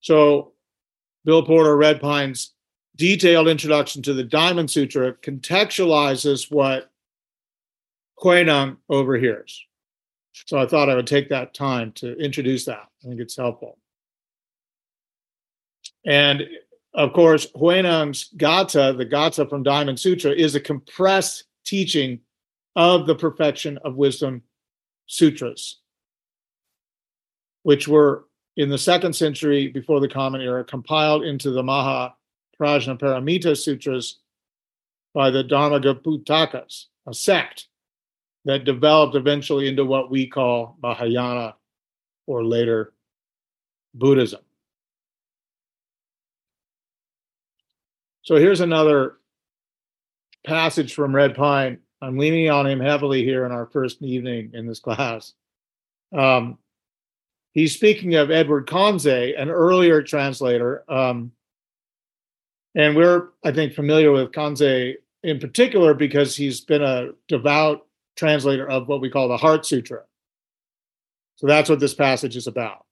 So, 0.02 0.52
Bill 1.24 1.46
Porter 1.46 1.78
Red 1.78 2.02
Pine's 2.02 2.54
detailed 2.98 3.48
introduction 3.48 4.02
to 4.02 4.14
the 4.14 4.26
Diamond 4.26 4.70
Sutra 4.70 5.14
contextualizes 5.14 6.52
what 6.52 6.92
Huineng 8.22 8.76
overhears. 8.90 9.66
So 10.46 10.58
I 10.58 10.66
thought 10.66 10.90
I 10.90 10.96
would 10.96 11.08
take 11.08 11.30
that 11.30 11.54
time 11.54 11.92
to 11.94 12.18
introduce 12.18 12.66
that. 12.66 12.88
I 13.04 13.08
think 13.08 13.20
it's 13.20 13.36
helpful. 13.36 13.78
And 16.06 16.48
of 16.94 17.14
course, 17.14 17.48
Huineng's 17.56 18.30
Gatha, 18.38 18.94
the 18.98 19.06
Gatha 19.06 19.48
from 19.48 19.64
Diamond 19.64 20.00
Sutra, 20.00 20.32
is 20.32 20.56
a 20.56 20.60
compressed 20.60 21.46
teaching 21.66 22.22
of 22.76 23.08
the 23.08 23.16
perfection 23.16 23.78
of 23.84 23.96
wisdom 23.96 24.44
sutras, 25.08 25.80
which 27.64 27.88
were 27.88 28.26
in 28.56 28.70
the 28.70 28.78
second 28.78 29.14
century 29.14 29.68
before 29.68 30.00
the 30.00 30.08
Common 30.08 30.42
Era 30.42 30.64
compiled 30.64 31.24
into 31.24 31.52
the 31.52 31.64
Maha 31.64 32.16
Prajnaparamita 32.60 33.56
Sutras 33.56 34.20
by 35.14 35.30
the 35.30 35.44
Dharmaguptakas, 35.44 36.86
a 37.08 37.14
sect 37.14 37.68
that 38.48 38.64
developed 38.64 39.16
eventually 39.16 39.68
into 39.68 39.84
what 39.84 40.10
we 40.10 40.26
call 40.26 40.78
Mahayana 40.82 41.56
or 42.28 42.46
later 42.46 42.94
Buddhism. 43.94 44.40
So 48.22 48.36
here's 48.36 48.62
another 48.62 49.18
passage 50.46 50.94
from 50.94 51.14
Red 51.14 51.36
Pine 51.36 51.80
I'm 52.02 52.18
leaning 52.18 52.50
on 52.50 52.68
him 52.68 52.80
heavily 52.80 53.24
here 53.24 53.46
in 53.46 53.52
our 53.52 53.66
first 53.66 54.02
evening 54.02 54.52
in 54.54 54.66
this 54.66 54.80
class. 54.80 55.34
Um, 56.16 56.58
he's 57.54 57.74
speaking 57.74 58.16
of 58.16 58.32
Edward 58.32 58.68
Conze, 58.68 59.34
an 59.38 59.50
earlier 59.50 60.02
translator. 60.04 60.90
Um, 60.90 61.32
and 62.76 62.96
we're, 62.96 63.30
I 63.44 63.52
think, 63.52 63.74
familiar 63.74 64.12
with 64.12 64.32
Conze 64.32 64.96
in 65.24 65.40
particular 65.40 65.96
because 65.96 66.36
he's 66.36 66.62
been 66.62 66.84
a 66.84 67.10
devout 67.28 67.87
translator 68.18 68.70
of 68.70 68.88
what 68.88 69.02
we 69.02 69.10
call 69.10 69.28
the 69.28 69.38
Heart 69.38 69.66
Sutra. 69.66 70.02
So 71.38 71.48
that's 71.48 71.70
what 71.70 71.80
this 71.80 71.94
passage 71.94 72.36
is 72.36 72.48
about. 72.48 72.86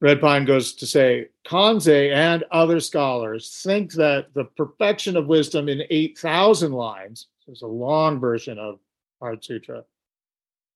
Red 0.00 0.20
Pine 0.20 0.44
goes 0.44 0.74
to 0.74 0.86
say 0.86 1.28
Conze 1.46 2.12
and 2.14 2.44
other 2.50 2.80
scholars 2.80 3.60
think 3.62 3.92
that 3.94 4.34
the 4.34 4.44
perfection 4.44 5.16
of 5.16 5.26
wisdom 5.26 5.68
in 5.70 5.82
8,000 5.88 6.72
lines, 6.72 7.28
it's 7.48 7.62
a 7.62 7.66
long 7.66 8.20
version 8.20 8.58
of 8.58 8.78
Heart 9.20 9.44
Sutra, 9.44 9.84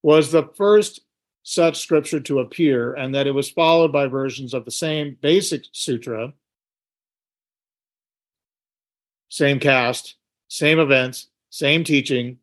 was 0.03 0.33
the 0.33 0.49
first 0.57 1.01
such 1.43 1.81
scripture 1.81 2.21
to 2.21 2.41
appear, 2.41 2.95
and 2.95 3.15
that 3.15 3.27
it 3.27 3.33
was 3.33 3.51
followed 3.51 3.93
by 3.93 4.07
versions 4.07 4.55
of 4.55 4.65
the 4.65 4.71
same 4.71 5.17
basic 5.21 5.65
sutra, 5.73 6.33
same 9.29 9.59
cast, 9.59 10.17
same 10.49 10.79
events, 10.79 11.29
same 11.51 11.85
teaching, 11.85 12.39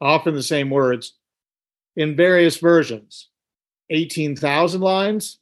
often 0.00 0.34
the 0.34 0.42
same 0.42 0.70
words, 0.70 1.14
in 1.96 2.16
various 2.16 2.58
versions 2.58 3.28
18,000 3.90 4.80
lines, 4.80 5.38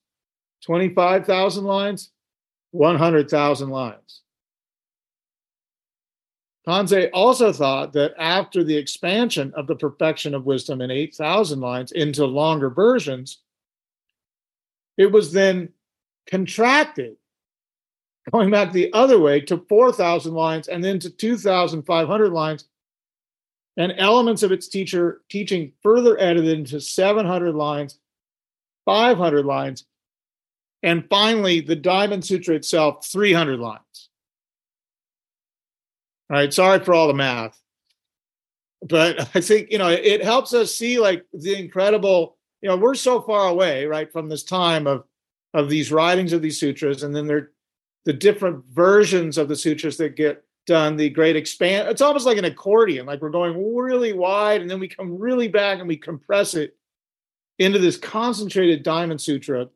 25,000 0.65 1.65
lines, 1.65 2.11
100,000 2.71 3.71
lines. 3.71 4.23
Conze 6.67 7.11
also 7.13 7.53
thought 7.53 7.93
that 7.93 8.15
after 8.19 8.65
the 8.65 8.77
expansion 8.77 9.53
of 9.55 9.67
the 9.67 9.77
perfection 9.77 10.35
of 10.35 10.47
wisdom 10.47 10.81
in 10.81 10.91
8,000 10.91 11.61
lines 11.61 11.93
into 11.93 12.25
longer 12.25 12.71
versions, 12.71 13.43
it 14.97 15.13
was 15.13 15.33
then 15.33 15.71
contracted, 16.27 17.17
going 18.33 18.51
back 18.51 18.73
the 18.73 18.93
other 18.95 19.19
way 19.19 19.41
to 19.41 19.65
4,000 19.69 20.33
lines 20.33 20.69
and 20.69 20.83
then 20.83 20.99
to 21.01 21.11
2,500 21.11 22.33
lines, 22.33 22.65
and 23.77 23.95
elements 23.99 24.43
of 24.43 24.53
its 24.53 24.69
teacher 24.69 25.23
teaching 25.29 25.73
further 25.83 26.21
edited 26.21 26.59
into 26.59 26.81
700 26.81 27.55
lines, 27.55 27.99
500 28.85 29.45
lines, 29.45 29.85
and 30.83 31.09
finally 31.09 31.61
the 31.61 31.77
Diamond 31.77 32.25
Sutra 32.25 32.55
itself, 32.55 33.07
300 33.07 33.59
lines. 33.59 34.11
All 36.31 36.37
right, 36.37 36.53
sorry 36.53 36.81
for 36.81 36.95
all 36.95 37.09
the 37.09 37.15
math. 37.15 37.59
But 38.87 39.21
I 39.35 39.41
think, 39.41 39.71
you 39.71 39.79
know, 39.79 39.89
it 39.89 40.23
helps 40.23 40.55
us 40.55 40.75
see 40.75 40.99
like 40.99 41.25
the 41.33 41.59
incredible, 41.59 42.37
you 42.63 42.69
know, 42.69 42.77
we're 42.77 42.95
so 42.95 43.21
far 43.21 43.49
away, 43.49 43.87
right, 43.87 44.11
from 44.13 44.29
this 44.29 44.45
time 44.45 44.87
of 44.87 45.05
of 45.53 45.71
these 45.71 45.93
writings 45.93 46.33
of 46.33 46.43
these 46.43 46.59
sutras, 46.59 47.05
and 47.05 47.15
then 47.15 47.29
they're 47.29 47.53
the 48.05 48.13
different 48.13 48.65
versions 48.73 49.39
of 49.39 49.49
the 49.49 49.57
sutras 49.57 49.97
that 49.99 50.17
get 50.17 50.45
done, 50.67 50.97
the 50.97 51.11
great 51.11 51.37
expand. 51.37 51.89
It's 51.89 52.01
almost 52.01 52.27
like 52.27 52.39
an 52.39 52.45
accordion, 52.45 53.07
like 53.07 53.21
we're 53.21 53.31
going 53.31 53.75
really 53.77 54.13
wide 54.13 54.61
and 54.61 54.71
then 54.71 54.81
we 54.81 54.89
come 54.89 55.19
really 55.19 55.49
back 55.49 55.79
and 55.79 55.89
we 55.89 55.97
compress 55.97 56.55
it 56.55 56.77
into 57.59 57.79
this 57.79 57.97
concentrated 57.97 58.83
diamond 58.83 59.21
sutra 59.21 59.69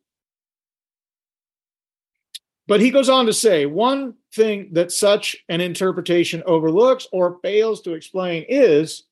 but 2.69 2.83
he 2.83 2.91
goes 2.91 3.09
on 3.09 3.25
to 3.27 3.33
say 3.33 3.65
one 3.65 4.15
thing 4.33 4.69
that 4.73 4.93
such 4.93 5.35
an 5.49 5.63
interpretation 5.63 6.43
overlooks 6.45 7.09
or 7.11 7.39
fails 7.43 7.81
to 7.81 7.95
explain 7.95 8.45
is 8.47 9.05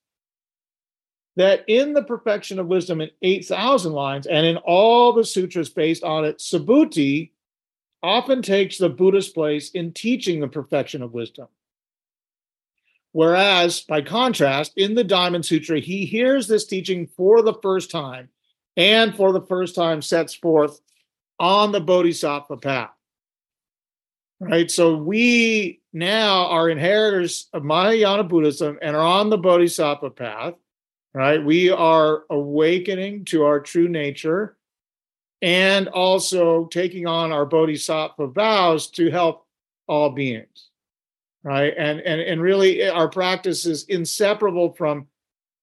that 1.36 1.64
in 1.66 1.94
the 1.94 2.04
perfection 2.04 2.58
of 2.58 2.66
wisdom 2.66 3.00
in 3.00 3.10
8,000 3.22 3.92
lines 3.92 4.26
and 4.26 4.46
in 4.46 4.58
all 4.58 5.14
the 5.14 5.24
sutras 5.24 5.70
based 5.70 6.04
on 6.04 6.26
it, 6.26 6.38
Subhuti 6.38 7.30
often 8.02 8.42
takes 8.42 8.76
the 8.76 8.90
Buddha's 8.90 9.30
place 9.30 9.70
in 9.70 9.92
teaching 9.92 10.40
the 10.40 10.48
perfection 10.48 11.02
of 11.02 11.14
wisdom. 11.14 11.48
Whereas, 13.16 13.80
by 13.80 14.02
contrast, 14.02 14.72
in 14.76 14.94
the 14.94 15.04
Diamond 15.04 15.46
Sutra, 15.46 15.80
he 15.80 16.04
hears 16.04 16.46
this 16.46 16.66
teaching 16.66 17.06
for 17.06 17.42
the 17.42 17.54
first 17.62 17.90
time 17.90 18.28
and 18.76 19.16
for 19.16 19.32
the 19.32 19.40
first 19.40 19.74
time 19.74 20.02
sets 20.02 20.34
forth 20.34 20.80
on 21.38 21.72
the 21.72 21.80
Bodhisattva 21.80 22.58
path 22.58 22.90
right? 24.40 24.70
So 24.70 24.96
we 24.96 25.80
now 25.92 26.46
are 26.46 26.68
inheritors 26.68 27.48
of 27.52 27.64
Mahayana 27.64 28.24
Buddhism 28.24 28.78
and 28.82 28.96
are 28.96 29.02
on 29.02 29.30
the 29.30 29.38
Bodhisattva 29.38 30.10
path, 30.10 30.54
right? 31.14 31.42
We 31.42 31.70
are 31.70 32.24
awakening 32.30 33.24
to 33.26 33.44
our 33.44 33.60
true 33.60 33.88
nature 33.88 34.56
and 35.42 35.88
also 35.88 36.66
taking 36.66 37.06
on 37.06 37.32
our 37.32 37.46
Bodhisattva 37.46 38.28
vows 38.28 38.90
to 38.90 39.10
help 39.10 39.46
all 39.86 40.10
beings, 40.10 40.65
right? 41.46 41.72
And 41.78 42.00
and 42.00 42.20
and 42.20 42.42
really, 42.42 42.82
eh, 42.82 42.90
our 42.90 43.08
practice 43.08 43.66
is 43.66 43.84
inseparable 43.84 44.72
from 44.72 45.06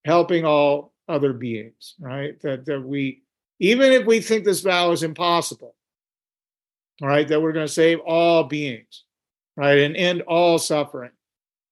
helping 0.06 0.46
all 0.46 0.94
other 1.10 1.34
beings, 1.34 1.96
right? 2.00 2.40
That 2.42 2.66
that 2.66 2.82
we 2.82 3.22
even 3.60 3.92
if 3.92 4.06
we 4.06 4.22
think 4.22 4.46
this 4.46 4.62
vow 4.62 4.92
is 4.92 5.04
impossible, 5.04 5.76
right? 7.02 7.28
that 7.28 7.42
we're 7.42 7.52
going 7.52 7.68
to 7.68 7.72
save 7.72 8.00
all 8.00 8.46
beings, 8.46 9.04
right, 9.58 9.80
and 9.80 9.98
end 9.98 10.22
all 10.22 10.58
suffering. 10.58 11.12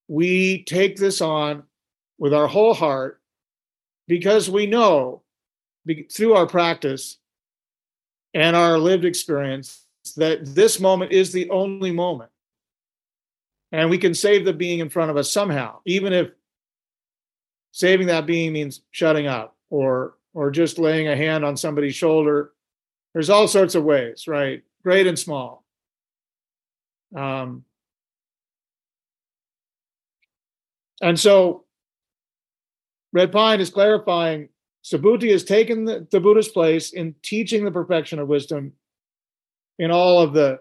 We 0.10 0.64
take 0.66 0.98
this 0.98 1.22
on 1.22 1.64
with 2.20 2.34
our 2.34 2.48
whole 2.48 2.74
heart 2.74 3.22
because 4.10 4.50
we 4.50 4.66
know 4.66 5.22
through 6.12 6.34
our 6.34 6.48
practice 6.48 7.18
and 8.34 8.58
our 8.58 8.78
lived 8.78 9.06
experience 9.06 9.86
that 10.18 10.54
this 10.54 10.82
moment 10.82 11.14
is 11.14 11.32
the 11.32 11.50
only 11.50 11.92
moment. 11.92 12.30
And 13.72 13.90
we 13.90 13.98
can 13.98 14.14
save 14.14 14.44
the 14.44 14.54
being 14.54 14.80
in 14.80 14.90
front 14.90 15.12
of 15.12 15.18
us 15.18 15.32
somehow, 15.32 15.80
even 15.86 16.12
if 16.12 16.30
saving 17.72 18.08
that 18.08 18.26
being 18.26 18.52
means 18.54 18.82
shutting 18.92 19.28
up 19.28 19.56
or 19.70 20.16
or 20.34 20.52
just 20.52 20.80
laying 20.80 21.08
a 21.08 21.16
hand 21.16 21.44
on 21.44 21.58
somebody's 21.58 21.96
shoulder. 21.96 22.52
There's 23.14 23.30
all 23.30 23.48
sorts 23.48 23.76
of 23.76 23.84
ways, 23.84 24.28
right? 24.28 24.64
great 24.84 25.08
and 25.08 25.18
small. 25.18 25.64
Um, 27.16 27.66
and 31.02 31.20
so 31.20 31.66
Red 33.14 33.32
Pine 33.32 33.60
is 33.60 33.70
clarifying 33.70 34.50
Subhuti 34.84 35.32
has 35.32 35.44
taken 35.44 35.86
the, 35.86 36.08
the 36.10 36.20
Buddha's 36.20 36.48
place 36.48 36.94
in 36.94 37.16
teaching 37.22 37.66
the 37.66 37.72
perfection 37.72 38.18
of 38.20 38.28
wisdom 38.28 38.74
in 39.78 39.92
all 39.92 40.22
of 40.22 40.34
the 40.34 40.60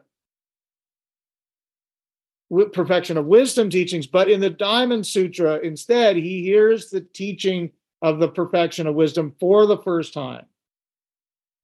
perfection 2.73 3.17
of 3.17 3.27
wisdom 3.27 3.71
teachings, 3.71 4.07
but 4.07 4.29
in 4.29 4.41
the 4.41 4.51
Diamond 4.51 5.07
Sutra, 5.07 5.59
instead, 5.59 6.17
he 6.17 6.43
hears 6.43 6.91
the 6.91 7.01
teaching 7.01 7.71
of 8.03 8.19
the 8.19 8.29
perfection 8.29 8.87
of 8.87 8.95
wisdom 8.95 9.35
for 9.39 9.67
the 9.67 9.79
first 9.79 10.13
time. 10.13 10.47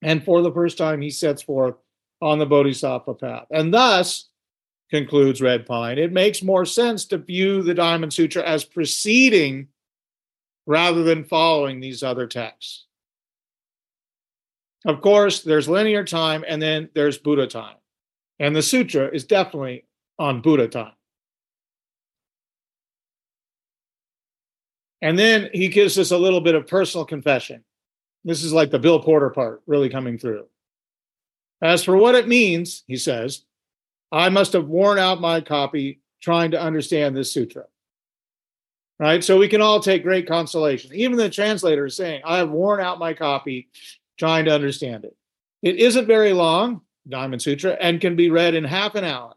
And 0.02 0.24
for 0.24 0.42
the 0.42 0.52
first 0.52 0.78
time, 0.78 1.00
he 1.00 1.10
sets 1.10 1.42
forth 1.42 1.74
on 2.22 2.38
the 2.38 2.46
Bodhisattva 2.46 3.14
path. 3.14 3.46
And 3.50 3.72
thus, 3.72 4.28
concludes 4.90 5.42
Red 5.42 5.66
Pine, 5.66 5.98
it 5.98 6.12
makes 6.12 6.42
more 6.42 6.64
sense 6.64 7.06
to 7.06 7.18
view 7.18 7.62
the 7.62 7.74
Diamond 7.74 8.12
Sutra 8.12 8.42
as 8.42 8.64
preceding 8.64 9.68
rather 10.66 11.02
than 11.02 11.24
following 11.24 11.80
these 11.80 12.02
other 12.02 12.26
texts. 12.26 12.84
Of 14.84 15.00
course, 15.00 15.42
there's 15.42 15.68
linear 15.68 16.04
time 16.04 16.44
and 16.46 16.62
then 16.62 16.88
there's 16.94 17.18
Buddha 17.18 17.46
time. 17.48 17.76
And 18.38 18.54
the 18.54 18.62
sutra 18.62 19.08
is 19.08 19.24
definitely 19.24 19.84
on 20.18 20.40
Buddha 20.40 20.68
time. 20.68 20.92
And 25.02 25.18
then 25.18 25.50
he 25.52 25.68
gives 25.68 25.98
us 25.98 26.10
a 26.10 26.18
little 26.18 26.40
bit 26.40 26.54
of 26.54 26.66
personal 26.66 27.04
confession. 27.04 27.64
This 28.24 28.42
is 28.42 28.52
like 28.52 28.70
the 28.70 28.78
Bill 28.78 29.00
Porter 29.00 29.30
part 29.30 29.62
really 29.66 29.88
coming 29.88 30.18
through. 30.18 30.46
As 31.62 31.84
for 31.84 31.96
what 31.96 32.14
it 32.14 32.26
means, 32.26 32.82
he 32.86 32.96
says, 32.96 33.44
I 34.10 34.30
must 34.30 34.52
have 34.54 34.66
worn 34.66 34.98
out 34.98 35.20
my 35.20 35.40
copy 35.40 36.00
trying 36.20 36.50
to 36.50 36.60
understand 36.60 37.16
this 37.16 37.32
sutra. 37.32 37.66
Right? 38.98 39.22
So 39.22 39.38
we 39.38 39.48
can 39.48 39.60
all 39.60 39.80
take 39.80 40.02
great 40.02 40.26
consolation. 40.26 40.92
Even 40.94 41.18
the 41.18 41.30
translator 41.30 41.86
is 41.86 41.96
saying, 41.96 42.22
I 42.24 42.38
have 42.38 42.50
worn 42.50 42.80
out 42.80 42.98
my 42.98 43.14
copy 43.14 43.68
trying 44.18 44.46
to 44.46 44.54
understand 44.54 45.04
it. 45.04 45.14
It 45.62 45.76
isn't 45.76 46.06
very 46.06 46.32
long, 46.32 46.80
Diamond 47.08 47.42
Sutra, 47.42 47.76
and 47.78 48.00
can 48.00 48.16
be 48.16 48.30
read 48.30 48.54
in 48.54 48.64
half 48.64 48.94
an 48.94 49.04
hour. 49.04 49.35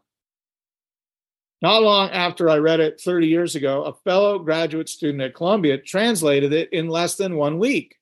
Not 1.62 1.82
long 1.82 2.10
after 2.10 2.48
I 2.48 2.56
read 2.56 2.80
it 2.80 3.00
30 3.00 3.26
years 3.26 3.54
ago, 3.54 3.84
a 3.84 3.92
fellow 3.92 4.38
graduate 4.38 4.88
student 4.88 5.22
at 5.22 5.34
Columbia 5.34 5.76
translated 5.76 6.52
it 6.52 6.72
in 6.72 6.88
less 6.88 7.16
than 7.16 7.36
one 7.36 7.58
week. 7.58 7.98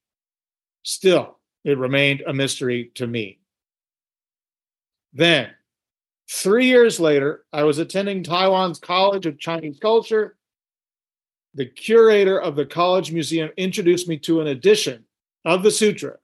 Still, 0.84 1.38
it 1.64 1.76
remained 1.76 2.22
a 2.26 2.32
mystery 2.32 2.92
to 2.94 3.06
me. 3.06 3.40
Then, 5.12 5.50
three 6.30 6.66
years 6.66 7.00
later, 7.00 7.44
I 7.52 7.64
was 7.64 7.78
attending 7.78 8.22
Taiwan's 8.22 8.78
College 8.78 9.26
of 9.26 9.38
Chinese 9.38 9.78
Culture. 9.80 10.36
the 11.54 11.66
curator 11.66 12.40
of 12.40 12.54
the 12.54 12.66
college 12.66 13.10
museum 13.10 13.50
introduced 13.56 14.06
me 14.06 14.16
to 14.18 14.40
an 14.40 14.46
edition 14.46 15.04
of 15.44 15.62
the 15.62 15.70
sutra 15.70 16.16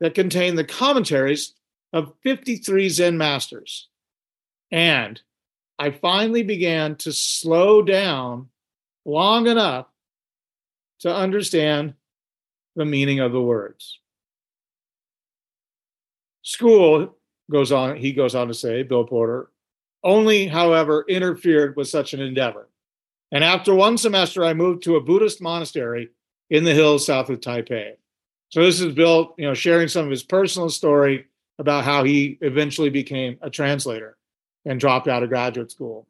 that 0.00 0.14
contained 0.14 0.58
the 0.58 0.64
commentaries 0.64 1.54
of 1.92 2.12
53 2.22 2.88
Zen 2.90 3.16
masters. 3.16 3.88
And 4.70 5.20
I 5.80 5.92
finally 5.92 6.42
began 6.42 6.96
to 6.96 7.10
slow 7.10 7.80
down 7.80 8.50
long 9.06 9.46
enough 9.46 9.86
to 11.00 11.12
understand 11.12 11.94
the 12.76 12.84
meaning 12.84 13.20
of 13.20 13.32
the 13.32 13.40
words. 13.40 13.98
School 16.42 17.16
goes 17.50 17.72
on, 17.72 17.96
he 17.96 18.12
goes 18.12 18.34
on 18.34 18.48
to 18.48 18.54
say, 18.54 18.82
Bill 18.82 19.04
Porter, 19.04 19.48
only, 20.04 20.46
however, 20.46 21.06
interfered 21.08 21.76
with 21.76 21.88
such 21.88 22.12
an 22.12 22.20
endeavor. 22.20 22.68
And 23.32 23.42
after 23.42 23.74
one 23.74 23.96
semester, 23.96 24.44
I 24.44 24.52
moved 24.52 24.82
to 24.82 24.96
a 24.96 25.00
Buddhist 25.00 25.40
monastery 25.40 26.10
in 26.50 26.64
the 26.64 26.74
hills 26.74 27.06
south 27.06 27.30
of 27.30 27.40
Taipei. 27.40 27.92
So 28.50 28.62
this 28.62 28.82
is 28.82 28.94
Bill, 28.94 29.34
you 29.38 29.46
know, 29.46 29.54
sharing 29.54 29.88
some 29.88 30.04
of 30.04 30.10
his 30.10 30.24
personal 30.24 30.68
story 30.68 31.24
about 31.58 31.84
how 31.84 32.04
he 32.04 32.36
eventually 32.42 32.90
became 32.90 33.38
a 33.40 33.48
translator 33.48 34.18
and 34.64 34.78
dropped 34.78 35.08
out 35.08 35.22
of 35.22 35.28
graduate 35.28 35.70
school. 35.70 36.06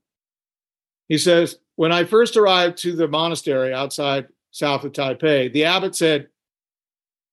He 1.09 1.19
says, 1.19 1.59
when 1.77 1.93
I 1.93 2.05
first 2.05 2.37
arrived 2.37 2.79
to 2.79 2.95
the 2.95 3.09
monastery 3.09 3.73
outside 3.73 4.29
south 4.51 4.85
of 4.85 4.93
Taipei, 4.93 5.53
the 5.53 5.65
abbot 5.65 5.97
said, 5.97 6.29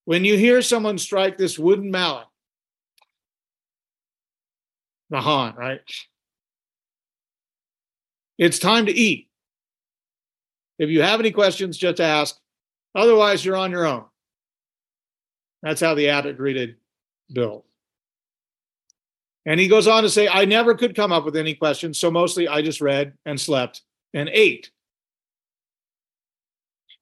when 0.06 0.24
you 0.24 0.38
hear 0.38 0.62
someone 0.62 0.98
strike 0.98 1.38
this 1.38 1.60
wooden 1.60 1.92
mallet, 1.92 2.28
the 5.10 5.22
Han, 5.22 5.56
right? 5.56 5.82
It's 8.38 8.60
time 8.60 8.86
to 8.86 8.92
eat. 8.94 9.30
If 10.80 10.90
you 10.90 11.02
have 11.02 11.20
any 11.20 11.32
questions, 11.32 11.78
just 11.78 12.00
ask. 12.00 12.38
Otherwise, 12.94 13.44
you're 13.44 13.58
on 13.58 13.72
your 13.72 13.86
own. 13.86 14.06
That's 15.62 15.82
how 15.82 15.96
the 15.96 16.10
abbot 16.10 16.38
greeted 16.38 16.76
Bill. 17.32 17.66
And 19.48 19.62
he 19.62 19.70
goes 19.70 19.88
on 19.88 20.04
to 20.04 20.10
say, 20.10 20.28
I 20.28 20.44
never 20.44 20.76
could 20.76 20.94
come 20.94 21.14
up 21.14 21.24
with 21.24 21.38
any 21.38 21.56
questions, 21.56 21.98
so 21.98 22.12
mostly 22.12 22.50
I 22.50 22.62
just 22.62 22.82
read 22.82 23.14
and 23.26 23.40
slept 23.40 23.82
and 24.14 24.28
ate. 24.30 24.72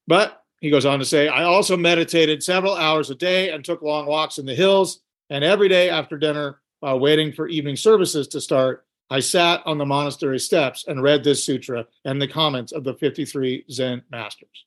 But 0.07 0.43
he 0.61 0.69
goes 0.69 0.85
on 0.85 0.99
to 0.99 1.05
say, 1.05 1.27
I 1.27 1.43
also 1.43 1.75
meditated 1.75 2.43
several 2.43 2.75
hours 2.75 3.09
a 3.09 3.15
day 3.15 3.49
and 3.49 3.65
took 3.65 3.81
long 3.81 4.05
walks 4.05 4.37
in 4.37 4.45
the 4.45 4.53
hills. 4.53 5.01
And 5.31 5.43
every 5.43 5.67
day 5.67 5.89
after 5.89 6.19
dinner, 6.19 6.61
while 6.81 6.99
waiting 6.99 7.33
for 7.33 7.47
evening 7.47 7.75
services 7.77 8.27
to 8.27 8.39
start, 8.39 8.85
I 9.09 9.21
sat 9.21 9.63
on 9.65 9.79
the 9.79 9.85
monastery 9.85 10.39
steps 10.39 10.85
and 10.87 11.01
read 11.01 11.23
this 11.23 11.43
sutra 11.43 11.87
and 12.05 12.21
the 12.21 12.27
comments 12.27 12.71
of 12.71 12.83
the 12.83 12.93
53 12.93 13.65
Zen 13.71 14.03
masters. 14.11 14.65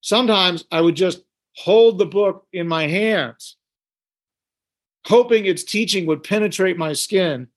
Sometimes 0.00 0.64
I 0.72 0.80
would 0.80 0.96
just 0.96 1.22
hold 1.54 1.98
the 1.98 2.06
book 2.06 2.46
in 2.52 2.66
my 2.66 2.88
hands, 2.88 3.56
hoping 5.06 5.46
its 5.46 5.64
teaching 5.64 6.06
would 6.06 6.22
penetrate 6.22 6.76
my 6.76 6.92
skin 6.92 7.48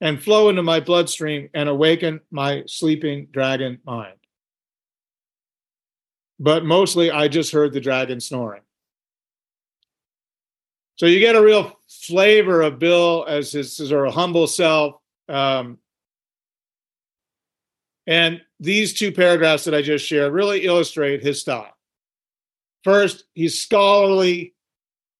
and 0.00 0.22
flow 0.22 0.48
into 0.48 0.62
my 0.62 0.80
bloodstream 0.80 1.48
and 1.54 1.68
awaken 1.68 2.20
my 2.30 2.64
sleeping 2.66 3.28
dragon 3.30 3.78
mind. 3.84 4.16
But 6.38 6.64
mostly 6.64 7.10
I 7.10 7.28
just 7.28 7.52
heard 7.52 7.72
the 7.72 7.80
dragon 7.80 8.20
snoring. 8.20 8.62
So 10.96 11.06
you 11.06 11.20
get 11.20 11.36
a 11.36 11.42
real 11.42 11.78
flavor 11.88 12.62
of 12.62 12.78
Bill 12.78 13.24
as 13.28 13.52
his 13.52 13.76
sort 13.76 14.06
of 14.06 14.14
humble 14.14 14.46
self. 14.46 14.96
Um, 15.28 15.78
and 18.06 18.42
these 18.60 18.92
two 18.92 19.12
paragraphs 19.12 19.64
that 19.64 19.74
I 19.74 19.82
just 19.82 20.06
shared 20.06 20.32
really 20.32 20.64
illustrate 20.64 21.22
his 21.22 21.40
style. 21.40 21.74
First, 22.84 23.24
he's 23.34 23.60
scholarly, 23.60 24.53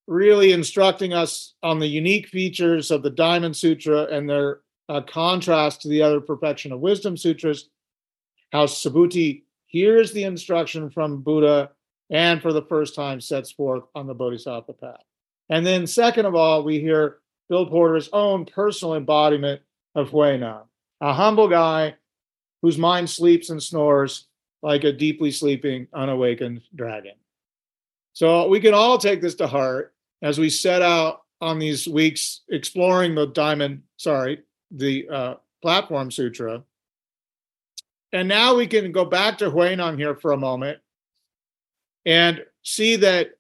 really 0.07 0.53
instructing 0.53 1.13
us 1.13 1.55
on 1.63 1.79
the 1.79 1.87
unique 1.87 2.29
features 2.29 2.91
of 2.91 3.03
the 3.03 3.11
Diamond 3.11 3.57
Sutra 3.57 4.05
and 4.05 4.29
their 4.29 4.61
uh, 4.89 5.01
contrast 5.01 5.83
to 5.83 5.89
the 5.89 6.03
other 6.03 6.21
Perfection 6.21 6.73
of 6.73 6.81
Wisdom 6.81 7.17
Sutras. 7.17 7.69
How 8.53 8.67
Subhuti 8.67 9.43
hears 9.67 10.13
the 10.13 10.25
instruction 10.25 10.91
from 10.91 11.23
Buddha 11.23 11.71
and 12.11 12.41
for 12.43 12.53
the 12.53 12.63
first 12.63 12.95
time 12.95 13.21
sets 13.21 13.51
forth 13.51 13.85
on 13.95 14.07
the 14.07 14.15
Bodhisattva 14.15 14.75
path. 14.75 15.03
And 15.49 15.67
then, 15.67 15.87
second 15.87 16.27
of 16.27 16.35
all, 16.35 16.63
we 16.63 16.81
hear 16.81 17.19
Bill 17.49 17.67
Porter's 17.67 18.09
own 18.13 18.45
personal 18.45 18.95
embodiment 18.95 19.63
of 19.95 20.11
Huineng, 20.11 20.67
a 21.01 21.13
humble 21.13 21.49
guy 21.49 21.97
whose 22.63 22.79
mind 22.79 23.11
sleeps 23.11 23.51
and 23.51 23.63
snores 23.63 24.27
like 24.63 24.85
a 24.85 24.93
deeply 24.93 25.31
sleeping, 25.31 25.87
unawakened 25.93 26.63
dragon. 26.75 27.15
So 28.15 28.49
we 28.49 28.61
can 28.61 28.75
all 28.75 28.97
take 28.97 29.21
this 29.21 29.35
to 29.37 29.47
heart 29.47 29.94
as 30.25 30.39
we 30.39 30.49
set 30.49 30.81
out 30.81 31.21
on 31.43 31.59
these 31.59 31.87
weeks 31.87 32.41
exploring 32.49 33.15
the 33.15 33.27
diamond, 33.27 33.83
sorry, 33.99 34.41
the 34.71 35.07
uh, 35.09 35.35
platform 35.61 36.11
sutra. 36.11 36.65
And 38.11 38.27
now 38.27 38.55
we 38.55 38.67
can 38.67 38.91
go 38.91 39.05
back 39.05 39.39
to 39.39 39.51
Huineng 39.51 39.99
here 39.99 40.15
for 40.15 40.33
a 40.33 40.39
moment 40.39 40.79
and 42.07 42.43
see 42.63 42.97
that 42.97 43.33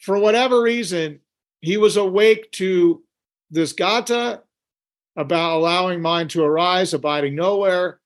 for 0.00 0.18
whatever 0.18 0.62
reason, 0.62 1.20
he 1.60 1.76
was 1.76 1.98
awake 1.98 2.50
to 2.52 3.02
this 3.50 3.74
gatha 3.74 4.42
about 5.16 5.56
allowing 5.56 6.00
mind 6.00 6.30
to 6.30 6.42
arise, 6.42 6.94
abiding 6.94 7.34
nowhere, 7.34 8.00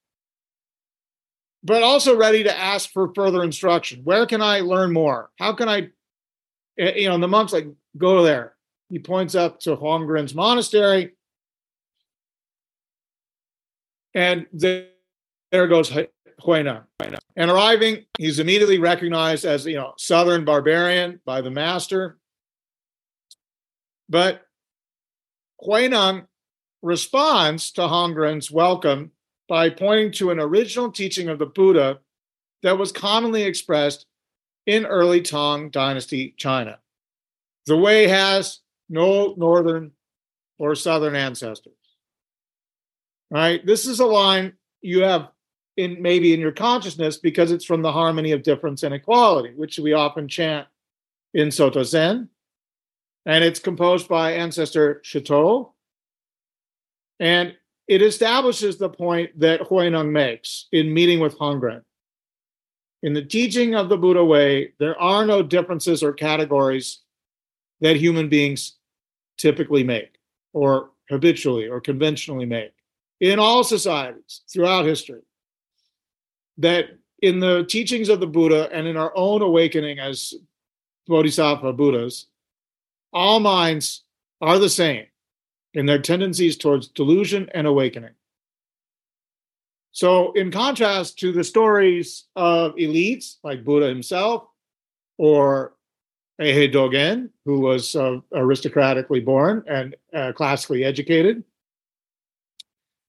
but 1.63 1.83
also 1.83 2.17
ready 2.17 2.43
to 2.43 2.57
ask 2.57 2.91
for 2.91 3.13
further 3.15 3.43
instruction. 3.43 4.01
Where 4.03 4.25
can 4.25 4.41
I 4.41 4.59
learn 4.59 4.91
more? 4.91 5.29
How 5.39 5.53
can 5.53 5.69
I, 5.69 5.91
Eh, 6.77 6.93
you 6.95 7.09
know, 7.09 7.17
the 7.17 7.27
monk's 7.27 7.53
like, 7.53 7.67
go 7.97 8.23
there. 8.23 8.55
He 8.89 8.99
points 8.99 9.35
up 9.35 9.59
to 9.61 9.75
Hongren's 9.75 10.35
monastery. 10.35 11.13
And 14.13 14.45
there 14.53 14.87
goes 15.51 15.91
Huineng. 16.41 16.83
And 17.35 17.51
arriving, 17.51 18.05
he's 18.17 18.39
immediately 18.39 18.79
recognized 18.79 19.45
as, 19.45 19.65
you 19.65 19.75
know, 19.75 19.93
Southern 19.97 20.45
barbarian 20.45 21.19
by 21.25 21.41
the 21.41 21.51
master. 21.51 22.17
But 24.07 24.41
Huineng 25.61 26.27
responds 26.81 27.71
to 27.71 27.81
Hongren's 27.81 28.51
welcome 28.51 29.11
by 29.49 29.69
pointing 29.69 30.11
to 30.13 30.31
an 30.31 30.39
original 30.39 30.91
teaching 30.91 31.29
of 31.29 31.39
the 31.39 31.45
Buddha 31.45 31.99
that 32.63 32.77
was 32.77 32.91
commonly 32.91 33.43
expressed 33.43 34.05
in 34.65 34.85
early 34.85 35.21
Tang 35.21 35.69
Dynasty 35.69 36.33
China. 36.37 36.79
The 37.65 37.77
way 37.77 38.07
has 38.07 38.59
no 38.89 39.33
northern 39.37 39.91
or 40.57 40.75
southern 40.75 41.15
ancestors. 41.15 41.73
Right? 43.31 43.65
This 43.65 43.85
is 43.85 43.99
a 43.99 44.05
line 44.05 44.53
you 44.81 45.03
have 45.03 45.29
in 45.77 46.01
maybe 46.01 46.33
in 46.33 46.39
your 46.39 46.51
consciousness 46.51 47.17
because 47.17 47.51
it's 47.51 47.65
from 47.65 47.81
the 47.81 47.91
harmony 47.91 48.31
of 48.31 48.43
difference 48.43 48.83
and 48.83 48.93
equality, 48.93 49.53
which 49.55 49.77
we 49.77 49.93
often 49.93 50.27
chant 50.27 50.67
in 51.33 51.51
Soto 51.51 51.83
Zen. 51.83 52.29
And 53.25 53.43
it's 53.43 53.59
composed 53.59 54.07
by 54.07 54.33
ancestor 54.33 55.01
Shitou. 55.03 55.71
And 57.19 57.55
it 57.87 58.01
establishes 58.01 58.77
the 58.77 58.89
point 58.89 59.39
that 59.39 59.61
Huineng 59.61 60.11
makes 60.11 60.67
in 60.71 60.93
meeting 60.93 61.19
with 61.19 61.37
Hongren. 61.37 61.81
In 63.05 63.13
the 63.13 63.21
teaching 63.21 63.75
of 63.75 63.87
the 63.87 63.97
Buddha 63.97 64.25
way, 64.25 64.73
there 64.79 64.99
are 64.99 65.27
no 65.27 65.43
differences 65.43 66.01
or 66.01 66.11
categories 66.11 67.01
that 67.79 67.97
human 67.97 68.29
beings 68.29 68.77
typically 69.37 69.83
make, 69.83 70.17
or 70.53 70.89
habitually, 71.07 71.67
or 71.67 71.79
conventionally 71.79 72.47
make 72.47 72.73
in 73.19 73.37
all 73.37 73.63
societies 73.63 74.41
throughout 74.51 74.85
history 74.85 75.21
that 76.57 76.85
in 77.21 77.39
the 77.39 77.63
teachings 77.65 78.09
of 78.09 78.19
the 78.19 78.25
Buddha 78.25 78.69
and 78.73 78.87
in 78.87 78.97
our 78.97 79.15
own 79.15 79.43
awakening 79.43 79.99
as 79.99 80.33
Bodhisattva 81.05 81.73
Buddhas, 81.73 82.25
all 83.13 83.39
minds 83.39 84.03
are 84.41 84.57
the 84.57 84.67
same 84.67 85.05
in 85.75 85.85
their 85.85 85.99
tendencies 85.99 86.57
towards 86.57 86.87
delusion 86.87 87.51
and 87.53 87.67
awakening. 87.67 88.14
So, 89.95 90.33
in 90.33 90.51
contrast 90.51 91.17
to 91.19 91.31
the 91.31 91.45
stories 91.45 92.25
of 92.35 92.75
elites 92.75 93.37
like 93.45 93.63
Buddha 93.63 93.87
himself 93.87 94.43
or 95.17 95.77
Eihei 96.41 96.69
Dogen, 96.69 97.29
who 97.45 97.61
was 97.61 97.95
uh, 97.95 98.19
aristocratically 98.33 99.23
born 99.23 99.63
and 99.69 99.95
uh, 100.13 100.33
classically 100.33 100.83
educated, 100.83 101.45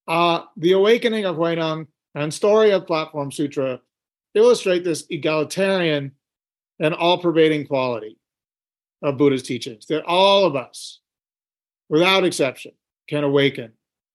uh, 0.07 0.43
the 0.57 0.73
awakening 0.73 1.25
of 1.25 1.35
Huineng 1.35 1.89
and 2.15 2.33
story 2.33 2.71
of 2.71 2.87
Platform 2.87 3.33
Sutra 3.33 3.81
illustrate 4.37 4.85
this 4.85 5.07
egalitarian 5.11 6.13
and 6.79 6.95
all 6.95 7.19
pervading 7.19 7.67
quality 7.67 8.17
of 9.03 9.17
Buddha's 9.17 9.43
teachings 9.43 9.87
that 9.87 10.05
all 10.05 10.45
of 10.45 10.55
us, 10.55 11.01
without 11.89 12.23
exception, 12.23 12.75
can 13.09 13.25
awaken. 13.25 13.73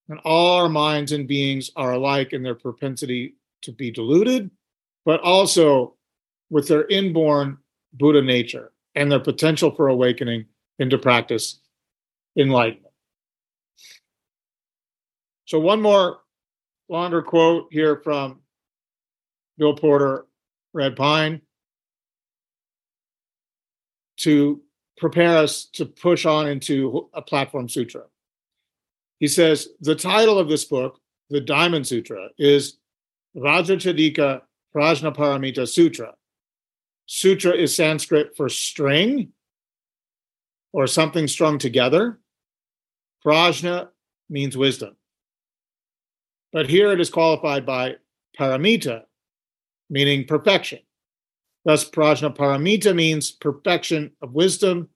And 0.09 0.19
all 0.25 0.57
our 0.57 0.69
minds 0.69 1.11
and 1.11 1.27
beings 1.27 1.71
are 1.75 1.93
alike 1.93 2.33
in 2.33 2.43
their 2.43 2.55
propensity 2.55 3.35
to 3.61 3.71
be 3.71 3.91
deluded 3.91 4.51
but 5.05 5.21
also 5.21 5.95
with 6.49 6.67
their 6.67 6.87
inborn 6.87 7.57
Buddha 7.93 8.21
nature 8.21 8.71
and 8.95 9.11
their 9.11 9.19
potential 9.19 9.71
for 9.71 9.87
awakening 9.87 10.45
into 10.79 10.97
practice 10.97 11.59
enlightenment. 12.37 12.93
So, 15.45 15.59
one 15.59 15.81
more 15.81 16.19
longer 16.87 17.21
quote 17.21 17.67
here 17.71 17.97
from 18.03 18.39
Bill 19.57 19.75
Porter, 19.75 20.25
Red 20.73 20.95
Pine, 20.95 21.41
to 24.17 24.61
prepare 24.97 25.37
us 25.37 25.65
to 25.73 25.85
push 25.85 26.25
on 26.25 26.47
into 26.47 27.09
a 27.13 27.21
platform 27.21 27.67
sutra. 27.67 28.03
He 29.21 29.27
says 29.27 29.69
the 29.79 29.95
title 29.95 30.39
of 30.39 30.49
this 30.49 30.65
book, 30.65 30.99
the 31.29 31.39
Diamond 31.39 31.85
Sutra, 31.85 32.29
is 32.39 32.79
Vajrachedika 33.37 34.41
Prajnaparamita 34.75 35.67
Sutra. 35.67 36.15
Sutra 37.05 37.53
is 37.53 37.75
Sanskrit 37.75 38.35
for 38.35 38.49
string 38.49 39.31
or 40.73 40.87
something 40.87 41.27
strung 41.27 41.59
together. 41.59 42.19
Prajna 43.23 43.89
means 44.27 44.57
wisdom. 44.57 44.95
But 46.51 46.67
here 46.67 46.91
it 46.91 46.99
is 46.99 47.11
qualified 47.11 47.63
by 47.63 47.97
paramita, 48.39 49.03
meaning 49.87 50.25
perfection. 50.25 50.79
Thus, 51.63 51.87
prajna 51.87 52.35
paramita 52.35 52.95
means 52.95 53.29
perfection 53.29 54.13
of 54.23 54.33
wisdom 54.33 54.89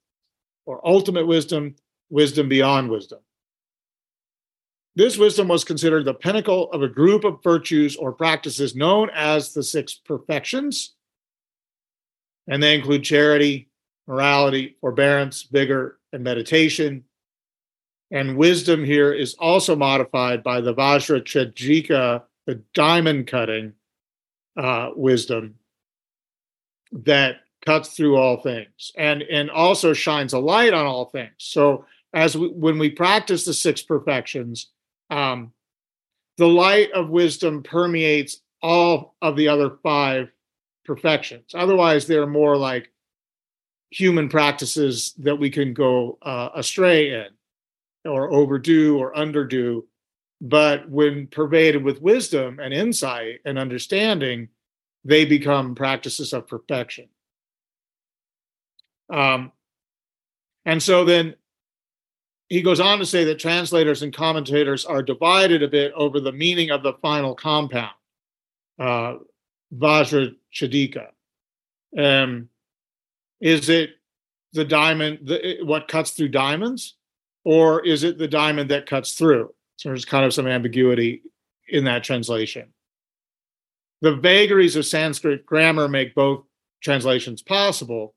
or 0.65 0.81
ultimate 0.83 1.27
wisdom, 1.27 1.75
wisdom 2.09 2.49
beyond 2.49 2.89
wisdom. 2.89 3.19
This 4.95 5.17
wisdom 5.17 5.49
was 5.49 5.65
considered 5.65 6.05
the 6.05 6.13
pinnacle 6.13 6.71
of 6.71 6.81
a 6.81 6.87
group 6.87 7.25
of 7.25 7.43
virtues 7.43 7.97
or 7.97 8.13
practices 8.13 8.75
known 8.75 9.09
as 9.13 9.53
the 9.53 9.61
six 9.63 9.93
perfections. 9.93 10.95
And 12.47 12.63
they 12.63 12.75
include 12.75 13.03
charity, 13.03 13.69
morality, 14.07 14.77
forbearance, 14.79 15.43
vigor, 15.43 15.99
and 16.13 16.23
meditation. 16.23 17.03
And 18.11 18.37
wisdom 18.37 18.85
here 18.85 19.11
is 19.11 19.33
also 19.33 19.75
modified 19.75 20.43
by 20.43 20.61
the 20.61 20.73
Vajra 20.73 21.21
Chedika, 21.23 22.23
the 22.45 22.61
diamond 22.73 23.27
cutting 23.27 23.73
uh, 24.55 24.91
wisdom 24.95 25.55
that 26.91 27.41
cuts 27.65 27.89
through 27.89 28.15
all 28.15 28.37
things 28.37 28.91
and, 28.95 29.23
and 29.23 29.49
also 29.49 29.91
shines 29.91 30.33
a 30.33 30.39
light 30.39 30.73
on 30.73 30.85
all 30.85 31.05
things. 31.05 31.33
So, 31.37 31.85
as 32.13 32.37
we, 32.37 32.47
when 32.47 32.77
we 32.77 32.91
practice 32.91 33.43
the 33.43 33.53
six 33.53 33.81
perfections, 33.81 34.71
um, 35.09 35.51
the 36.37 36.47
light 36.47 36.91
of 36.91 37.09
wisdom 37.09 37.63
permeates 37.63 38.41
all 38.61 39.15
of 39.21 39.35
the 39.35 39.47
other 39.47 39.77
five 39.83 40.29
perfections. 40.83 41.51
Otherwise, 41.53 42.07
they're 42.07 42.27
more 42.27 42.57
like 42.57 42.91
human 43.91 44.27
practices 44.29 45.13
that 45.19 45.37
we 45.37 45.49
can 45.49 45.73
go 45.73 46.17
uh, 46.21 46.49
astray 46.55 47.11
in 47.11 47.27
or 48.03 48.31
overdo 48.31 48.97
or 48.97 49.13
underdo. 49.13 49.83
But 50.41 50.89
when 50.89 51.27
pervaded 51.27 51.83
with 51.83 52.01
wisdom 52.01 52.59
and 52.59 52.73
insight 52.73 53.39
and 53.45 53.57
understanding, 53.57 54.49
they 55.03 55.23
become 55.23 55.75
practices 55.75 56.33
of 56.33 56.47
perfection. 56.47 57.07
Um, 59.09 59.51
and 60.65 60.81
so 60.81 61.05
then 61.05 61.35
he 62.49 62.61
goes 62.61 62.79
on 62.79 62.99
to 62.99 63.05
say 63.05 63.23
that 63.25 63.39
translators 63.39 64.01
and 64.01 64.13
commentators 64.13 64.85
are 64.85 65.01
divided 65.01 65.63
a 65.63 65.67
bit 65.67 65.91
over 65.95 66.19
the 66.19 66.31
meaning 66.31 66.71
of 66.71 66.83
the 66.83 66.93
final 67.01 67.35
compound, 67.35 67.93
uh, 68.79 69.15
Vajra 69.75 70.35
Chedika. 70.53 71.07
Um, 71.97 72.49
is 73.41 73.69
it 73.69 73.91
the 74.53 74.65
diamond, 74.65 75.19
the, 75.23 75.57
what 75.63 75.87
cuts 75.87 76.11
through 76.11 76.29
diamonds? 76.29 76.95
or 77.45 77.85
is 77.85 78.03
it 78.03 78.17
the 78.17 78.27
diamond 78.27 78.71
that 78.71 78.87
cuts 78.87 79.13
through? 79.13 79.53
So 79.77 79.89
there's 79.89 80.03
kind 80.03 80.25
of 80.25 80.33
some 80.33 80.47
ambiguity 80.47 81.21
in 81.69 81.85
that 81.85 82.03
translation. 82.03 82.73
The 84.01 84.15
vagaries 84.15 84.75
of 84.75 84.85
Sanskrit 84.85 85.45
grammar 85.45 85.87
make 85.87 86.15
both 86.15 86.43
translations 86.81 87.41
possible. 87.41 88.14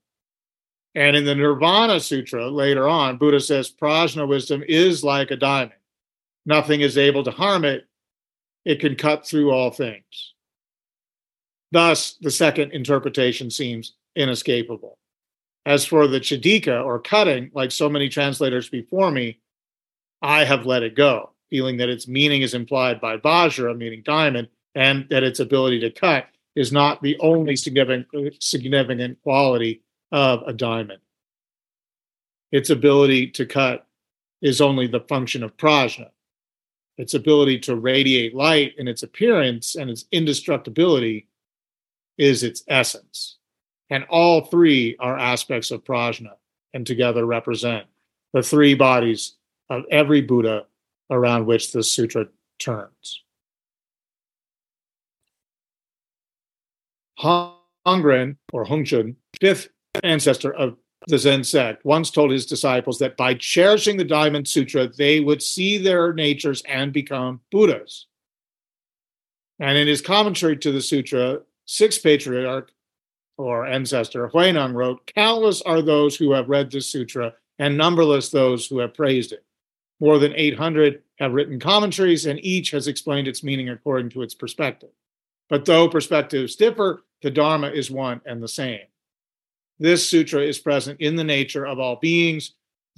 And 0.95 1.15
in 1.15 1.25
the 1.25 1.35
Nirvana 1.35 1.99
Sutra 1.99 2.49
later 2.49 2.87
on, 2.87 3.17
Buddha 3.17 3.39
says 3.39 3.71
prajna 3.71 4.27
wisdom 4.27 4.63
is 4.67 5.03
like 5.03 5.31
a 5.31 5.35
diamond. 5.35 5.73
Nothing 6.45 6.81
is 6.81 6.97
able 6.97 7.23
to 7.23 7.31
harm 7.31 7.63
it, 7.63 7.85
it 8.65 8.79
can 8.79 8.95
cut 8.95 9.25
through 9.25 9.51
all 9.51 9.71
things. 9.71 10.33
Thus, 11.71 12.15
the 12.21 12.31
second 12.31 12.71
interpretation 12.71 13.51
seems 13.51 13.93
inescapable. 14.15 14.97
As 15.65 15.85
for 15.85 16.07
the 16.07 16.19
chedika 16.19 16.83
or 16.83 16.99
cutting, 16.99 17.51
like 17.53 17.71
so 17.71 17.89
many 17.89 18.09
translators 18.09 18.69
before 18.69 19.11
me, 19.11 19.39
I 20.21 20.43
have 20.45 20.65
let 20.65 20.83
it 20.83 20.95
go, 20.95 21.31
feeling 21.49 21.77
that 21.77 21.89
its 21.89 22.07
meaning 22.07 22.41
is 22.41 22.55
implied 22.55 22.99
by 22.99 23.17
vajra, 23.17 23.77
meaning 23.77 24.01
diamond, 24.03 24.47
and 24.73 25.07
that 25.09 25.23
its 25.23 25.39
ability 25.39 25.79
to 25.81 25.91
cut 25.91 26.27
is 26.55 26.71
not 26.71 27.01
the 27.01 27.17
only 27.19 27.55
significant, 27.55 28.07
significant 28.39 29.21
quality 29.21 29.81
of 30.11 30.43
a 30.47 30.53
diamond. 30.53 31.01
Its 32.51 32.69
ability 32.69 33.27
to 33.27 33.45
cut 33.45 33.85
is 34.41 34.61
only 34.61 34.87
the 34.87 35.01
function 35.01 35.43
of 35.43 35.55
prajna. 35.57 36.09
Its 36.97 37.13
ability 37.13 37.59
to 37.59 37.75
radiate 37.75 38.35
light 38.35 38.73
in 38.77 38.87
its 38.87 39.03
appearance 39.03 39.75
and 39.75 39.89
its 39.89 40.05
indestructibility 40.11 41.27
is 42.17 42.43
its 42.43 42.63
essence. 42.67 43.37
And 43.89 44.03
all 44.09 44.41
three 44.41 44.95
are 44.99 45.17
aspects 45.17 45.71
of 45.71 45.83
prajna 45.83 46.33
and 46.73 46.85
together 46.85 47.25
represent 47.25 47.85
the 48.33 48.43
three 48.43 48.75
bodies 48.75 49.35
of 49.69 49.83
every 49.91 50.21
Buddha 50.21 50.65
around 51.09 51.45
which 51.45 51.71
the 51.71 51.83
sutra 51.83 52.27
turns. 52.59 53.23
Hongren, 57.19 58.37
or 58.53 58.65
Hongzhen, 58.65 59.15
fifth 59.39 59.69
ancestor 60.03 60.53
of 60.53 60.77
the 61.07 61.17
Zen 61.17 61.43
sect, 61.43 61.85
once 61.85 62.11
told 62.11 62.31
his 62.31 62.45
disciples 62.45 62.99
that 62.99 63.17
by 63.17 63.33
cherishing 63.33 63.97
the 63.97 64.03
Diamond 64.03 64.47
Sutra, 64.47 64.87
they 64.87 65.19
would 65.19 65.41
see 65.41 65.77
their 65.77 66.13
natures 66.13 66.61
and 66.67 66.91
become 66.91 67.41
Buddhas. 67.51 68.07
And 69.59 69.77
in 69.77 69.87
his 69.87 70.01
commentary 70.01 70.57
to 70.57 70.71
the 70.71 70.81
sutra, 70.81 71.41
sixth 71.65 72.01
patriarch 72.03 72.71
or 73.37 73.65
ancestor, 73.65 74.29
Huineng 74.29 74.73
wrote, 74.73 75.11
Countless 75.15 75.61
are 75.61 75.81
those 75.81 76.15
who 76.15 76.31
have 76.31 76.49
read 76.49 76.71
this 76.71 76.87
sutra, 76.87 77.33
and 77.57 77.77
numberless 77.77 78.29
those 78.29 78.67
who 78.67 78.79
have 78.79 78.93
praised 78.93 79.33
it. 79.33 79.43
More 79.99 80.17
than 80.17 80.33
800 80.35 81.01
have 81.19 81.33
written 81.33 81.59
commentaries, 81.59 82.25
and 82.25 82.43
each 82.43 82.71
has 82.71 82.87
explained 82.87 83.27
its 83.27 83.43
meaning 83.43 83.69
according 83.69 84.09
to 84.11 84.21
its 84.21 84.33
perspective. 84.33 84.91
But 85.49 85.65
though 85.65 85.89
perspectives 85.89 86.55
differ, 86.55 87.03
the 87.21 87.31
Dharma 87.31 87.69
is 87.69 87.91
one 87.91 88.21
and 88.25 88.41
the 88.41 88.47
same. 88.47 88.81
This 89.79 90.07
sutra 90.07 90.41
is 90.41 90.59
present 90.59 90.99
in 90.99 91.15
the 91.15 91.23
nature 91.23 91.65
of 91.65 91.79
all 91.79 91.95
beings. 91.95 92.53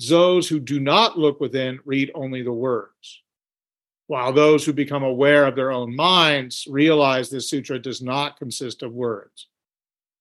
Those 0.10 0.50
who 0.50 0.60
do 0.60 0.80
not 0.80 1.17
look 1.17 1.39
within 1.39 1.80
read 1.86 2.12
only 2.15 2.41
the 2.41 2.52
words, 2.52 3.22
while 4.08 4.34
those 4.34 4.65
who 4.65 4.74
become 4.74 5.04
aware 5.04 5.46
of 5.46 5.56
their 5.56 5.72
own 5.72 5.96
minds 5.96 6.67
realize 6.67 7.30
this 7.30 7.50
sutra 7.50 7.78
does 7.78 8.02
not 8.02 8.39
consist 8.39 8.82
of 8.82 8.94
words. 8.94 9.48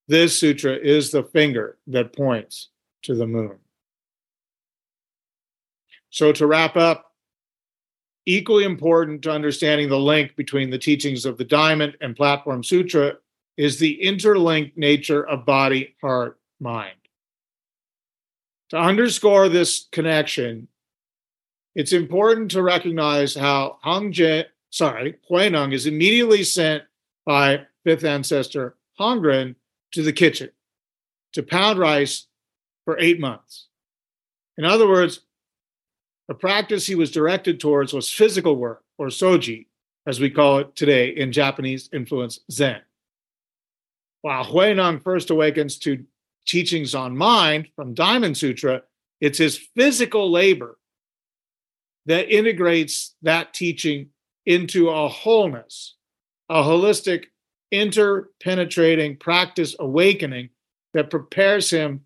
This 0.07 0.39
sutra 0.39 0.75
is 0.75 1.11
the 1.11 1.23
finger 1.23 1.79
that 1.87 2.15
points 2.15 2.69
to 3.03 3.15
the 3.15 3.27
moon. 3.27 3.57
So, 6.11 6.33
to 6.33 6.47
wrap 6.47 6.77
up, 6.77 7.15
equally 8.27 8.65
important 8.65 9.23
to 9.23 9.31
understanding 9.31 9.89
the 9.89 9.99
link 9.99 10.37
between 10.37 10.69
the 10.69 10.79
teachings 10.79 11.25
of 11.25 11.39
the 11.39 11.45
Diamond 11.45 11.97
and 12.01 12.17
Platform 12.17 12.63
Sutra 12.63 13.15
is 13.57 13.79
the 13.79 14.03
interlinked 14.03 14.77
nature 14.77 15.27
of 15.27 15.47
body, 15.47 15.95
heart, 16.01 16.40
mind. 16.61 16.97
To 18.71 18.77
underscore 18.79 19.49
this 19.49 19.89
connection, 19.91 20.69
it's 21.75 21.93
important 21.93 22.51
to 22.53 22.63
recognize 22.63 23.35
how 23.35 23.79
Hong 23.83 24.13
Jie, 24.13 24.45
sorry, 24.71 25.17
Huineng 25.29 25.73
is 25.73 25.87
immediately 25.87 26.45
sent 26.45 26.85
by 27.25 27.67
fifth 27.85 28.05
ancestor 28.05 28.77
Hongren 28.99 29.55
to 29.93 30.03
the 30.03 30.13
kitchen 30.13 30.51
to 31.33 31.43
pound 31.43 31.79
rice 31.79 32.27
for 32.85 32.99
eight 32.99 33.21
months. 33.21 33.67
In 34.59 34.65
other 34.65 34.89
words, 34.89 35.21
the 36.29 36.35
practice 36.35 36.87
he 36.87 36.95
was 36.95 37.11
directed 37.11 37.59
towards 37.59 37.93
was 37.93 38.11
physical 38.11 38.57
work, 38.57 38.85
or 38.99 39.07
soji, 39.07 39.67
as 40.07 40.21
we 40.21 40.31
call 40.31 40.59
it 40.59 40.77
today 40.77 41.09
in 41.09 41.33
Japanese 41.33 41.89
influenced 41.93 42.43
Zen. 42.53 42.81
While 44.23 44.45
Huineng 44.45 45.03
first 45.03 45.31
awakens 45.31 45.79
to 45.79 46.05
teachings 46.47 46.95
on 46.95 47.17
mind 47.17 47.69
from 47.77 47.95
Diamond 47.95 48.37
Sutra, 48.37 48.83
it's 49.21 49.39
his 49.39 49.59
physical 49.77 50.31
labor 50.31 50.79
that 52.07 52.35
integrates 52.35 53.15
that 53.23 53.55
teaching 53.55 54.09
into 54.47 54.89
a 54.89 55.09
wholeness, 55.09 55.97
a 56.49 56.63
holistic 56.63 57.27
interpenetrating 57.73 59.19
practice 59.19 59.77
awakening 59.79 60.51
that 60.95 61.11
prepares 61.11 61.71
him 61.71 62.05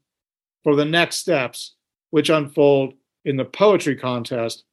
for 0.63 0.77
the 0.77 0.85
next 0.85 1.17
steps, 1.17 1.75
which 2.11 2.29
unfold 2.29 2.95
in 3.25 3.37
the 3.37 3.45
poetry 3.45 3.97
contest 3.97 4.65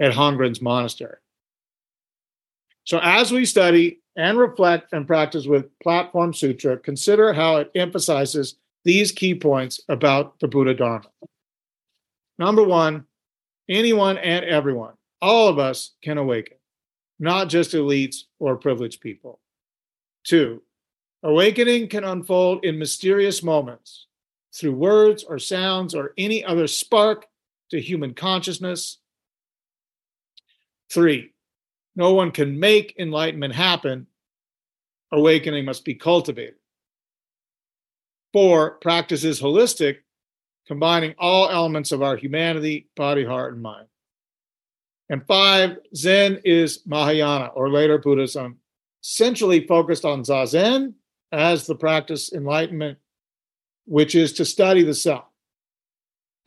at 0.00 0.12
Hongren's 0.12 0.62
monastery. 0.62 1.16
So, 2.84 2.98
as 2.98 3.30
we 3.30 3.44
study 3.44 4.00
and 4.16 4.38
reflect 4.38 4.92
and 4.92 5.06
practice 5.06 5.46
with 5.46 5.78
Platform 5.80 6.34
Sutra, 6.34 6.76
consider 6.78 7.32
how 7.32 7.56
it 7.58 7.70
emphasizes 7.74 8.56
these 8.84 9.12
key 9.12 9.34
points 9.34 9.80
about 9.88 10.38
the 10.40 10.48
Buddha 10.48 10.74
Dharma. 10.74 11.08
Number 12.38 12.64
one, 12.64 13.04
anyone 13.68 14.18
and 14.18 14.44
everyone, 14.44 14.94
all 15.20 15.48
of 15.48 15.58
us 15.58 15.92
can 16.02 16.18
awaken, 16.18 16.56
not 17.18 17.48
just 17.48 17.72
elites 17.72 18.22
or 18.38 18.56
privileged 18.56 19.00
people. 19.00 19.38
Two, 20.24 20.62
awakening 21.22 21.88
can 21.88 22.04
unfold 22.04 22.64
in 22.64 22.78
mysterious 22.78 23.42
moments 23.42 24.06
through 24.54 24.74
words 24.74 25.24
or 25.24 25.38
sounds 25.38 25.94
or 25.94 26.12
any 26.18 26.44
other 26.44 26.66
spark 26.66 27.26
to 27.70 27.80
human 27.80 28.14
consciousness. 28.14 28.98
Three, 30.90 31.32
no 31.96 32.12
one 32.14 32.30
can 32.30 32.58
make 32.58 32.94
enlightenment 32.98 33.54
happen. 33.54 34.06
Awakening 35.12 35.64
must 35.64 35.84
be 35.84 35.94
cultivated. 35.94 36.54
Four, 38.32 38.72
practice 38.80 39.24
is 39.24 39.40
holistic, 39.40 39.98
combining 40.66 41.14
all 41.18 41.50
elements 41.50 41.92
of 41.92 42.02
our 42.02 42.16
humanity, 42.16 42.88
body, 42.96 43.24
heart, 43.24 43.52
and 43.52 43.62
mind. 43.62 43.86
And 45.10 45.26
five, 45.26 45.76
Zen 45.94 46.40
is 46.44 46.86
Mahayana, 46.86 47.48
or 47.48 47.68
later 47.70 47.98
Buddhism, 47.98 48.58
centrally 49.02 49.66
focused 49.66 50.04
on 50.04 50.22
Zazen 50.22 50.94
as 51.32 51.66
the 51.66 51.74
practice 51.74 52.32
enlightenment, 52.32 52.98
which 53.84 54.14
is 54.14 54.32
to 54.34 54.44
study 54.44 54.82
the 54.82 54.94
self. 54.94 55.24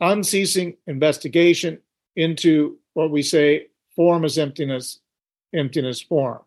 Unceasing 0.00 0.76
investigation 0.86 1.78
into 2.16 2.78
what 2.94 3.10
we 3.10 3.22
say 3.22 3.68
form 3.94 4.24
is 4.24 4.38
emptiness, 4.38 5.00
emptiness 5.54 6.00
form. 6.00 6.40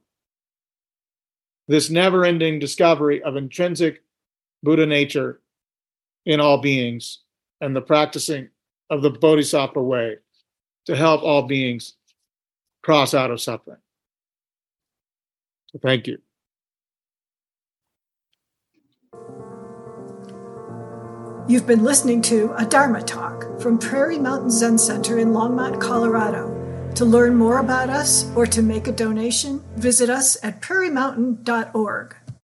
This 1.67 1.89
never 1.89 2.25
ending 2.25 2.59
discovery 2.59 3.21
of 3.23 3.35
intrinsic 3.35 4.03
Buddha 4.63 4.85
nature 4.85 5.41
in 6.25 6.39
all 6.39 6.59
beings 6.59 7.19
and 7.61 7.75
the 7.75 7.81
practicing 7.81 8.49
of 8.89 9.01
the 9.01 9.09
Bodhisattva 9.09 9.81
way 9.81 10.17
to 10.85 10.95
help 10.95 11.21
all 11.23 11.43
beings 11.43 11.95
cross 12.83 13.13
out 13.13 13.31
of 13.31 13.41
suffering. 13.41 13.79
So 15.71 15.79
thank 15.79 16.07
you. 16.07 16.19
You've 21.47 21.65
been 21.65 21.83
listening 21.83 22.21
to 22.23 22.53
a 22.57 22.65
Dharma 22.65 23.01
talk 23.01 23.59
from 23.59 23.79
Prairie 23.79 24.19
Mountain 24.19 24.51
Zen 24.51 24.77
Center 24.77 25.17
in 25.17 25.29
Longmont, 25.29 25.81
Colorado. 25.81 26.55
To 26.95 27.05
learn 27.05 27.35
more 27.35 27.57
about 27.59 27.89
us 27.89 28.31
or 28.35 28.45
to 28.45 28.61
make 28.61 28.87
a 28.87 28.91
donation, 28.91 29.63
visit 29.75 30.09
us 30.09 30.37
at 30.43 30.61
prairiemountain.org. 30.61 32.15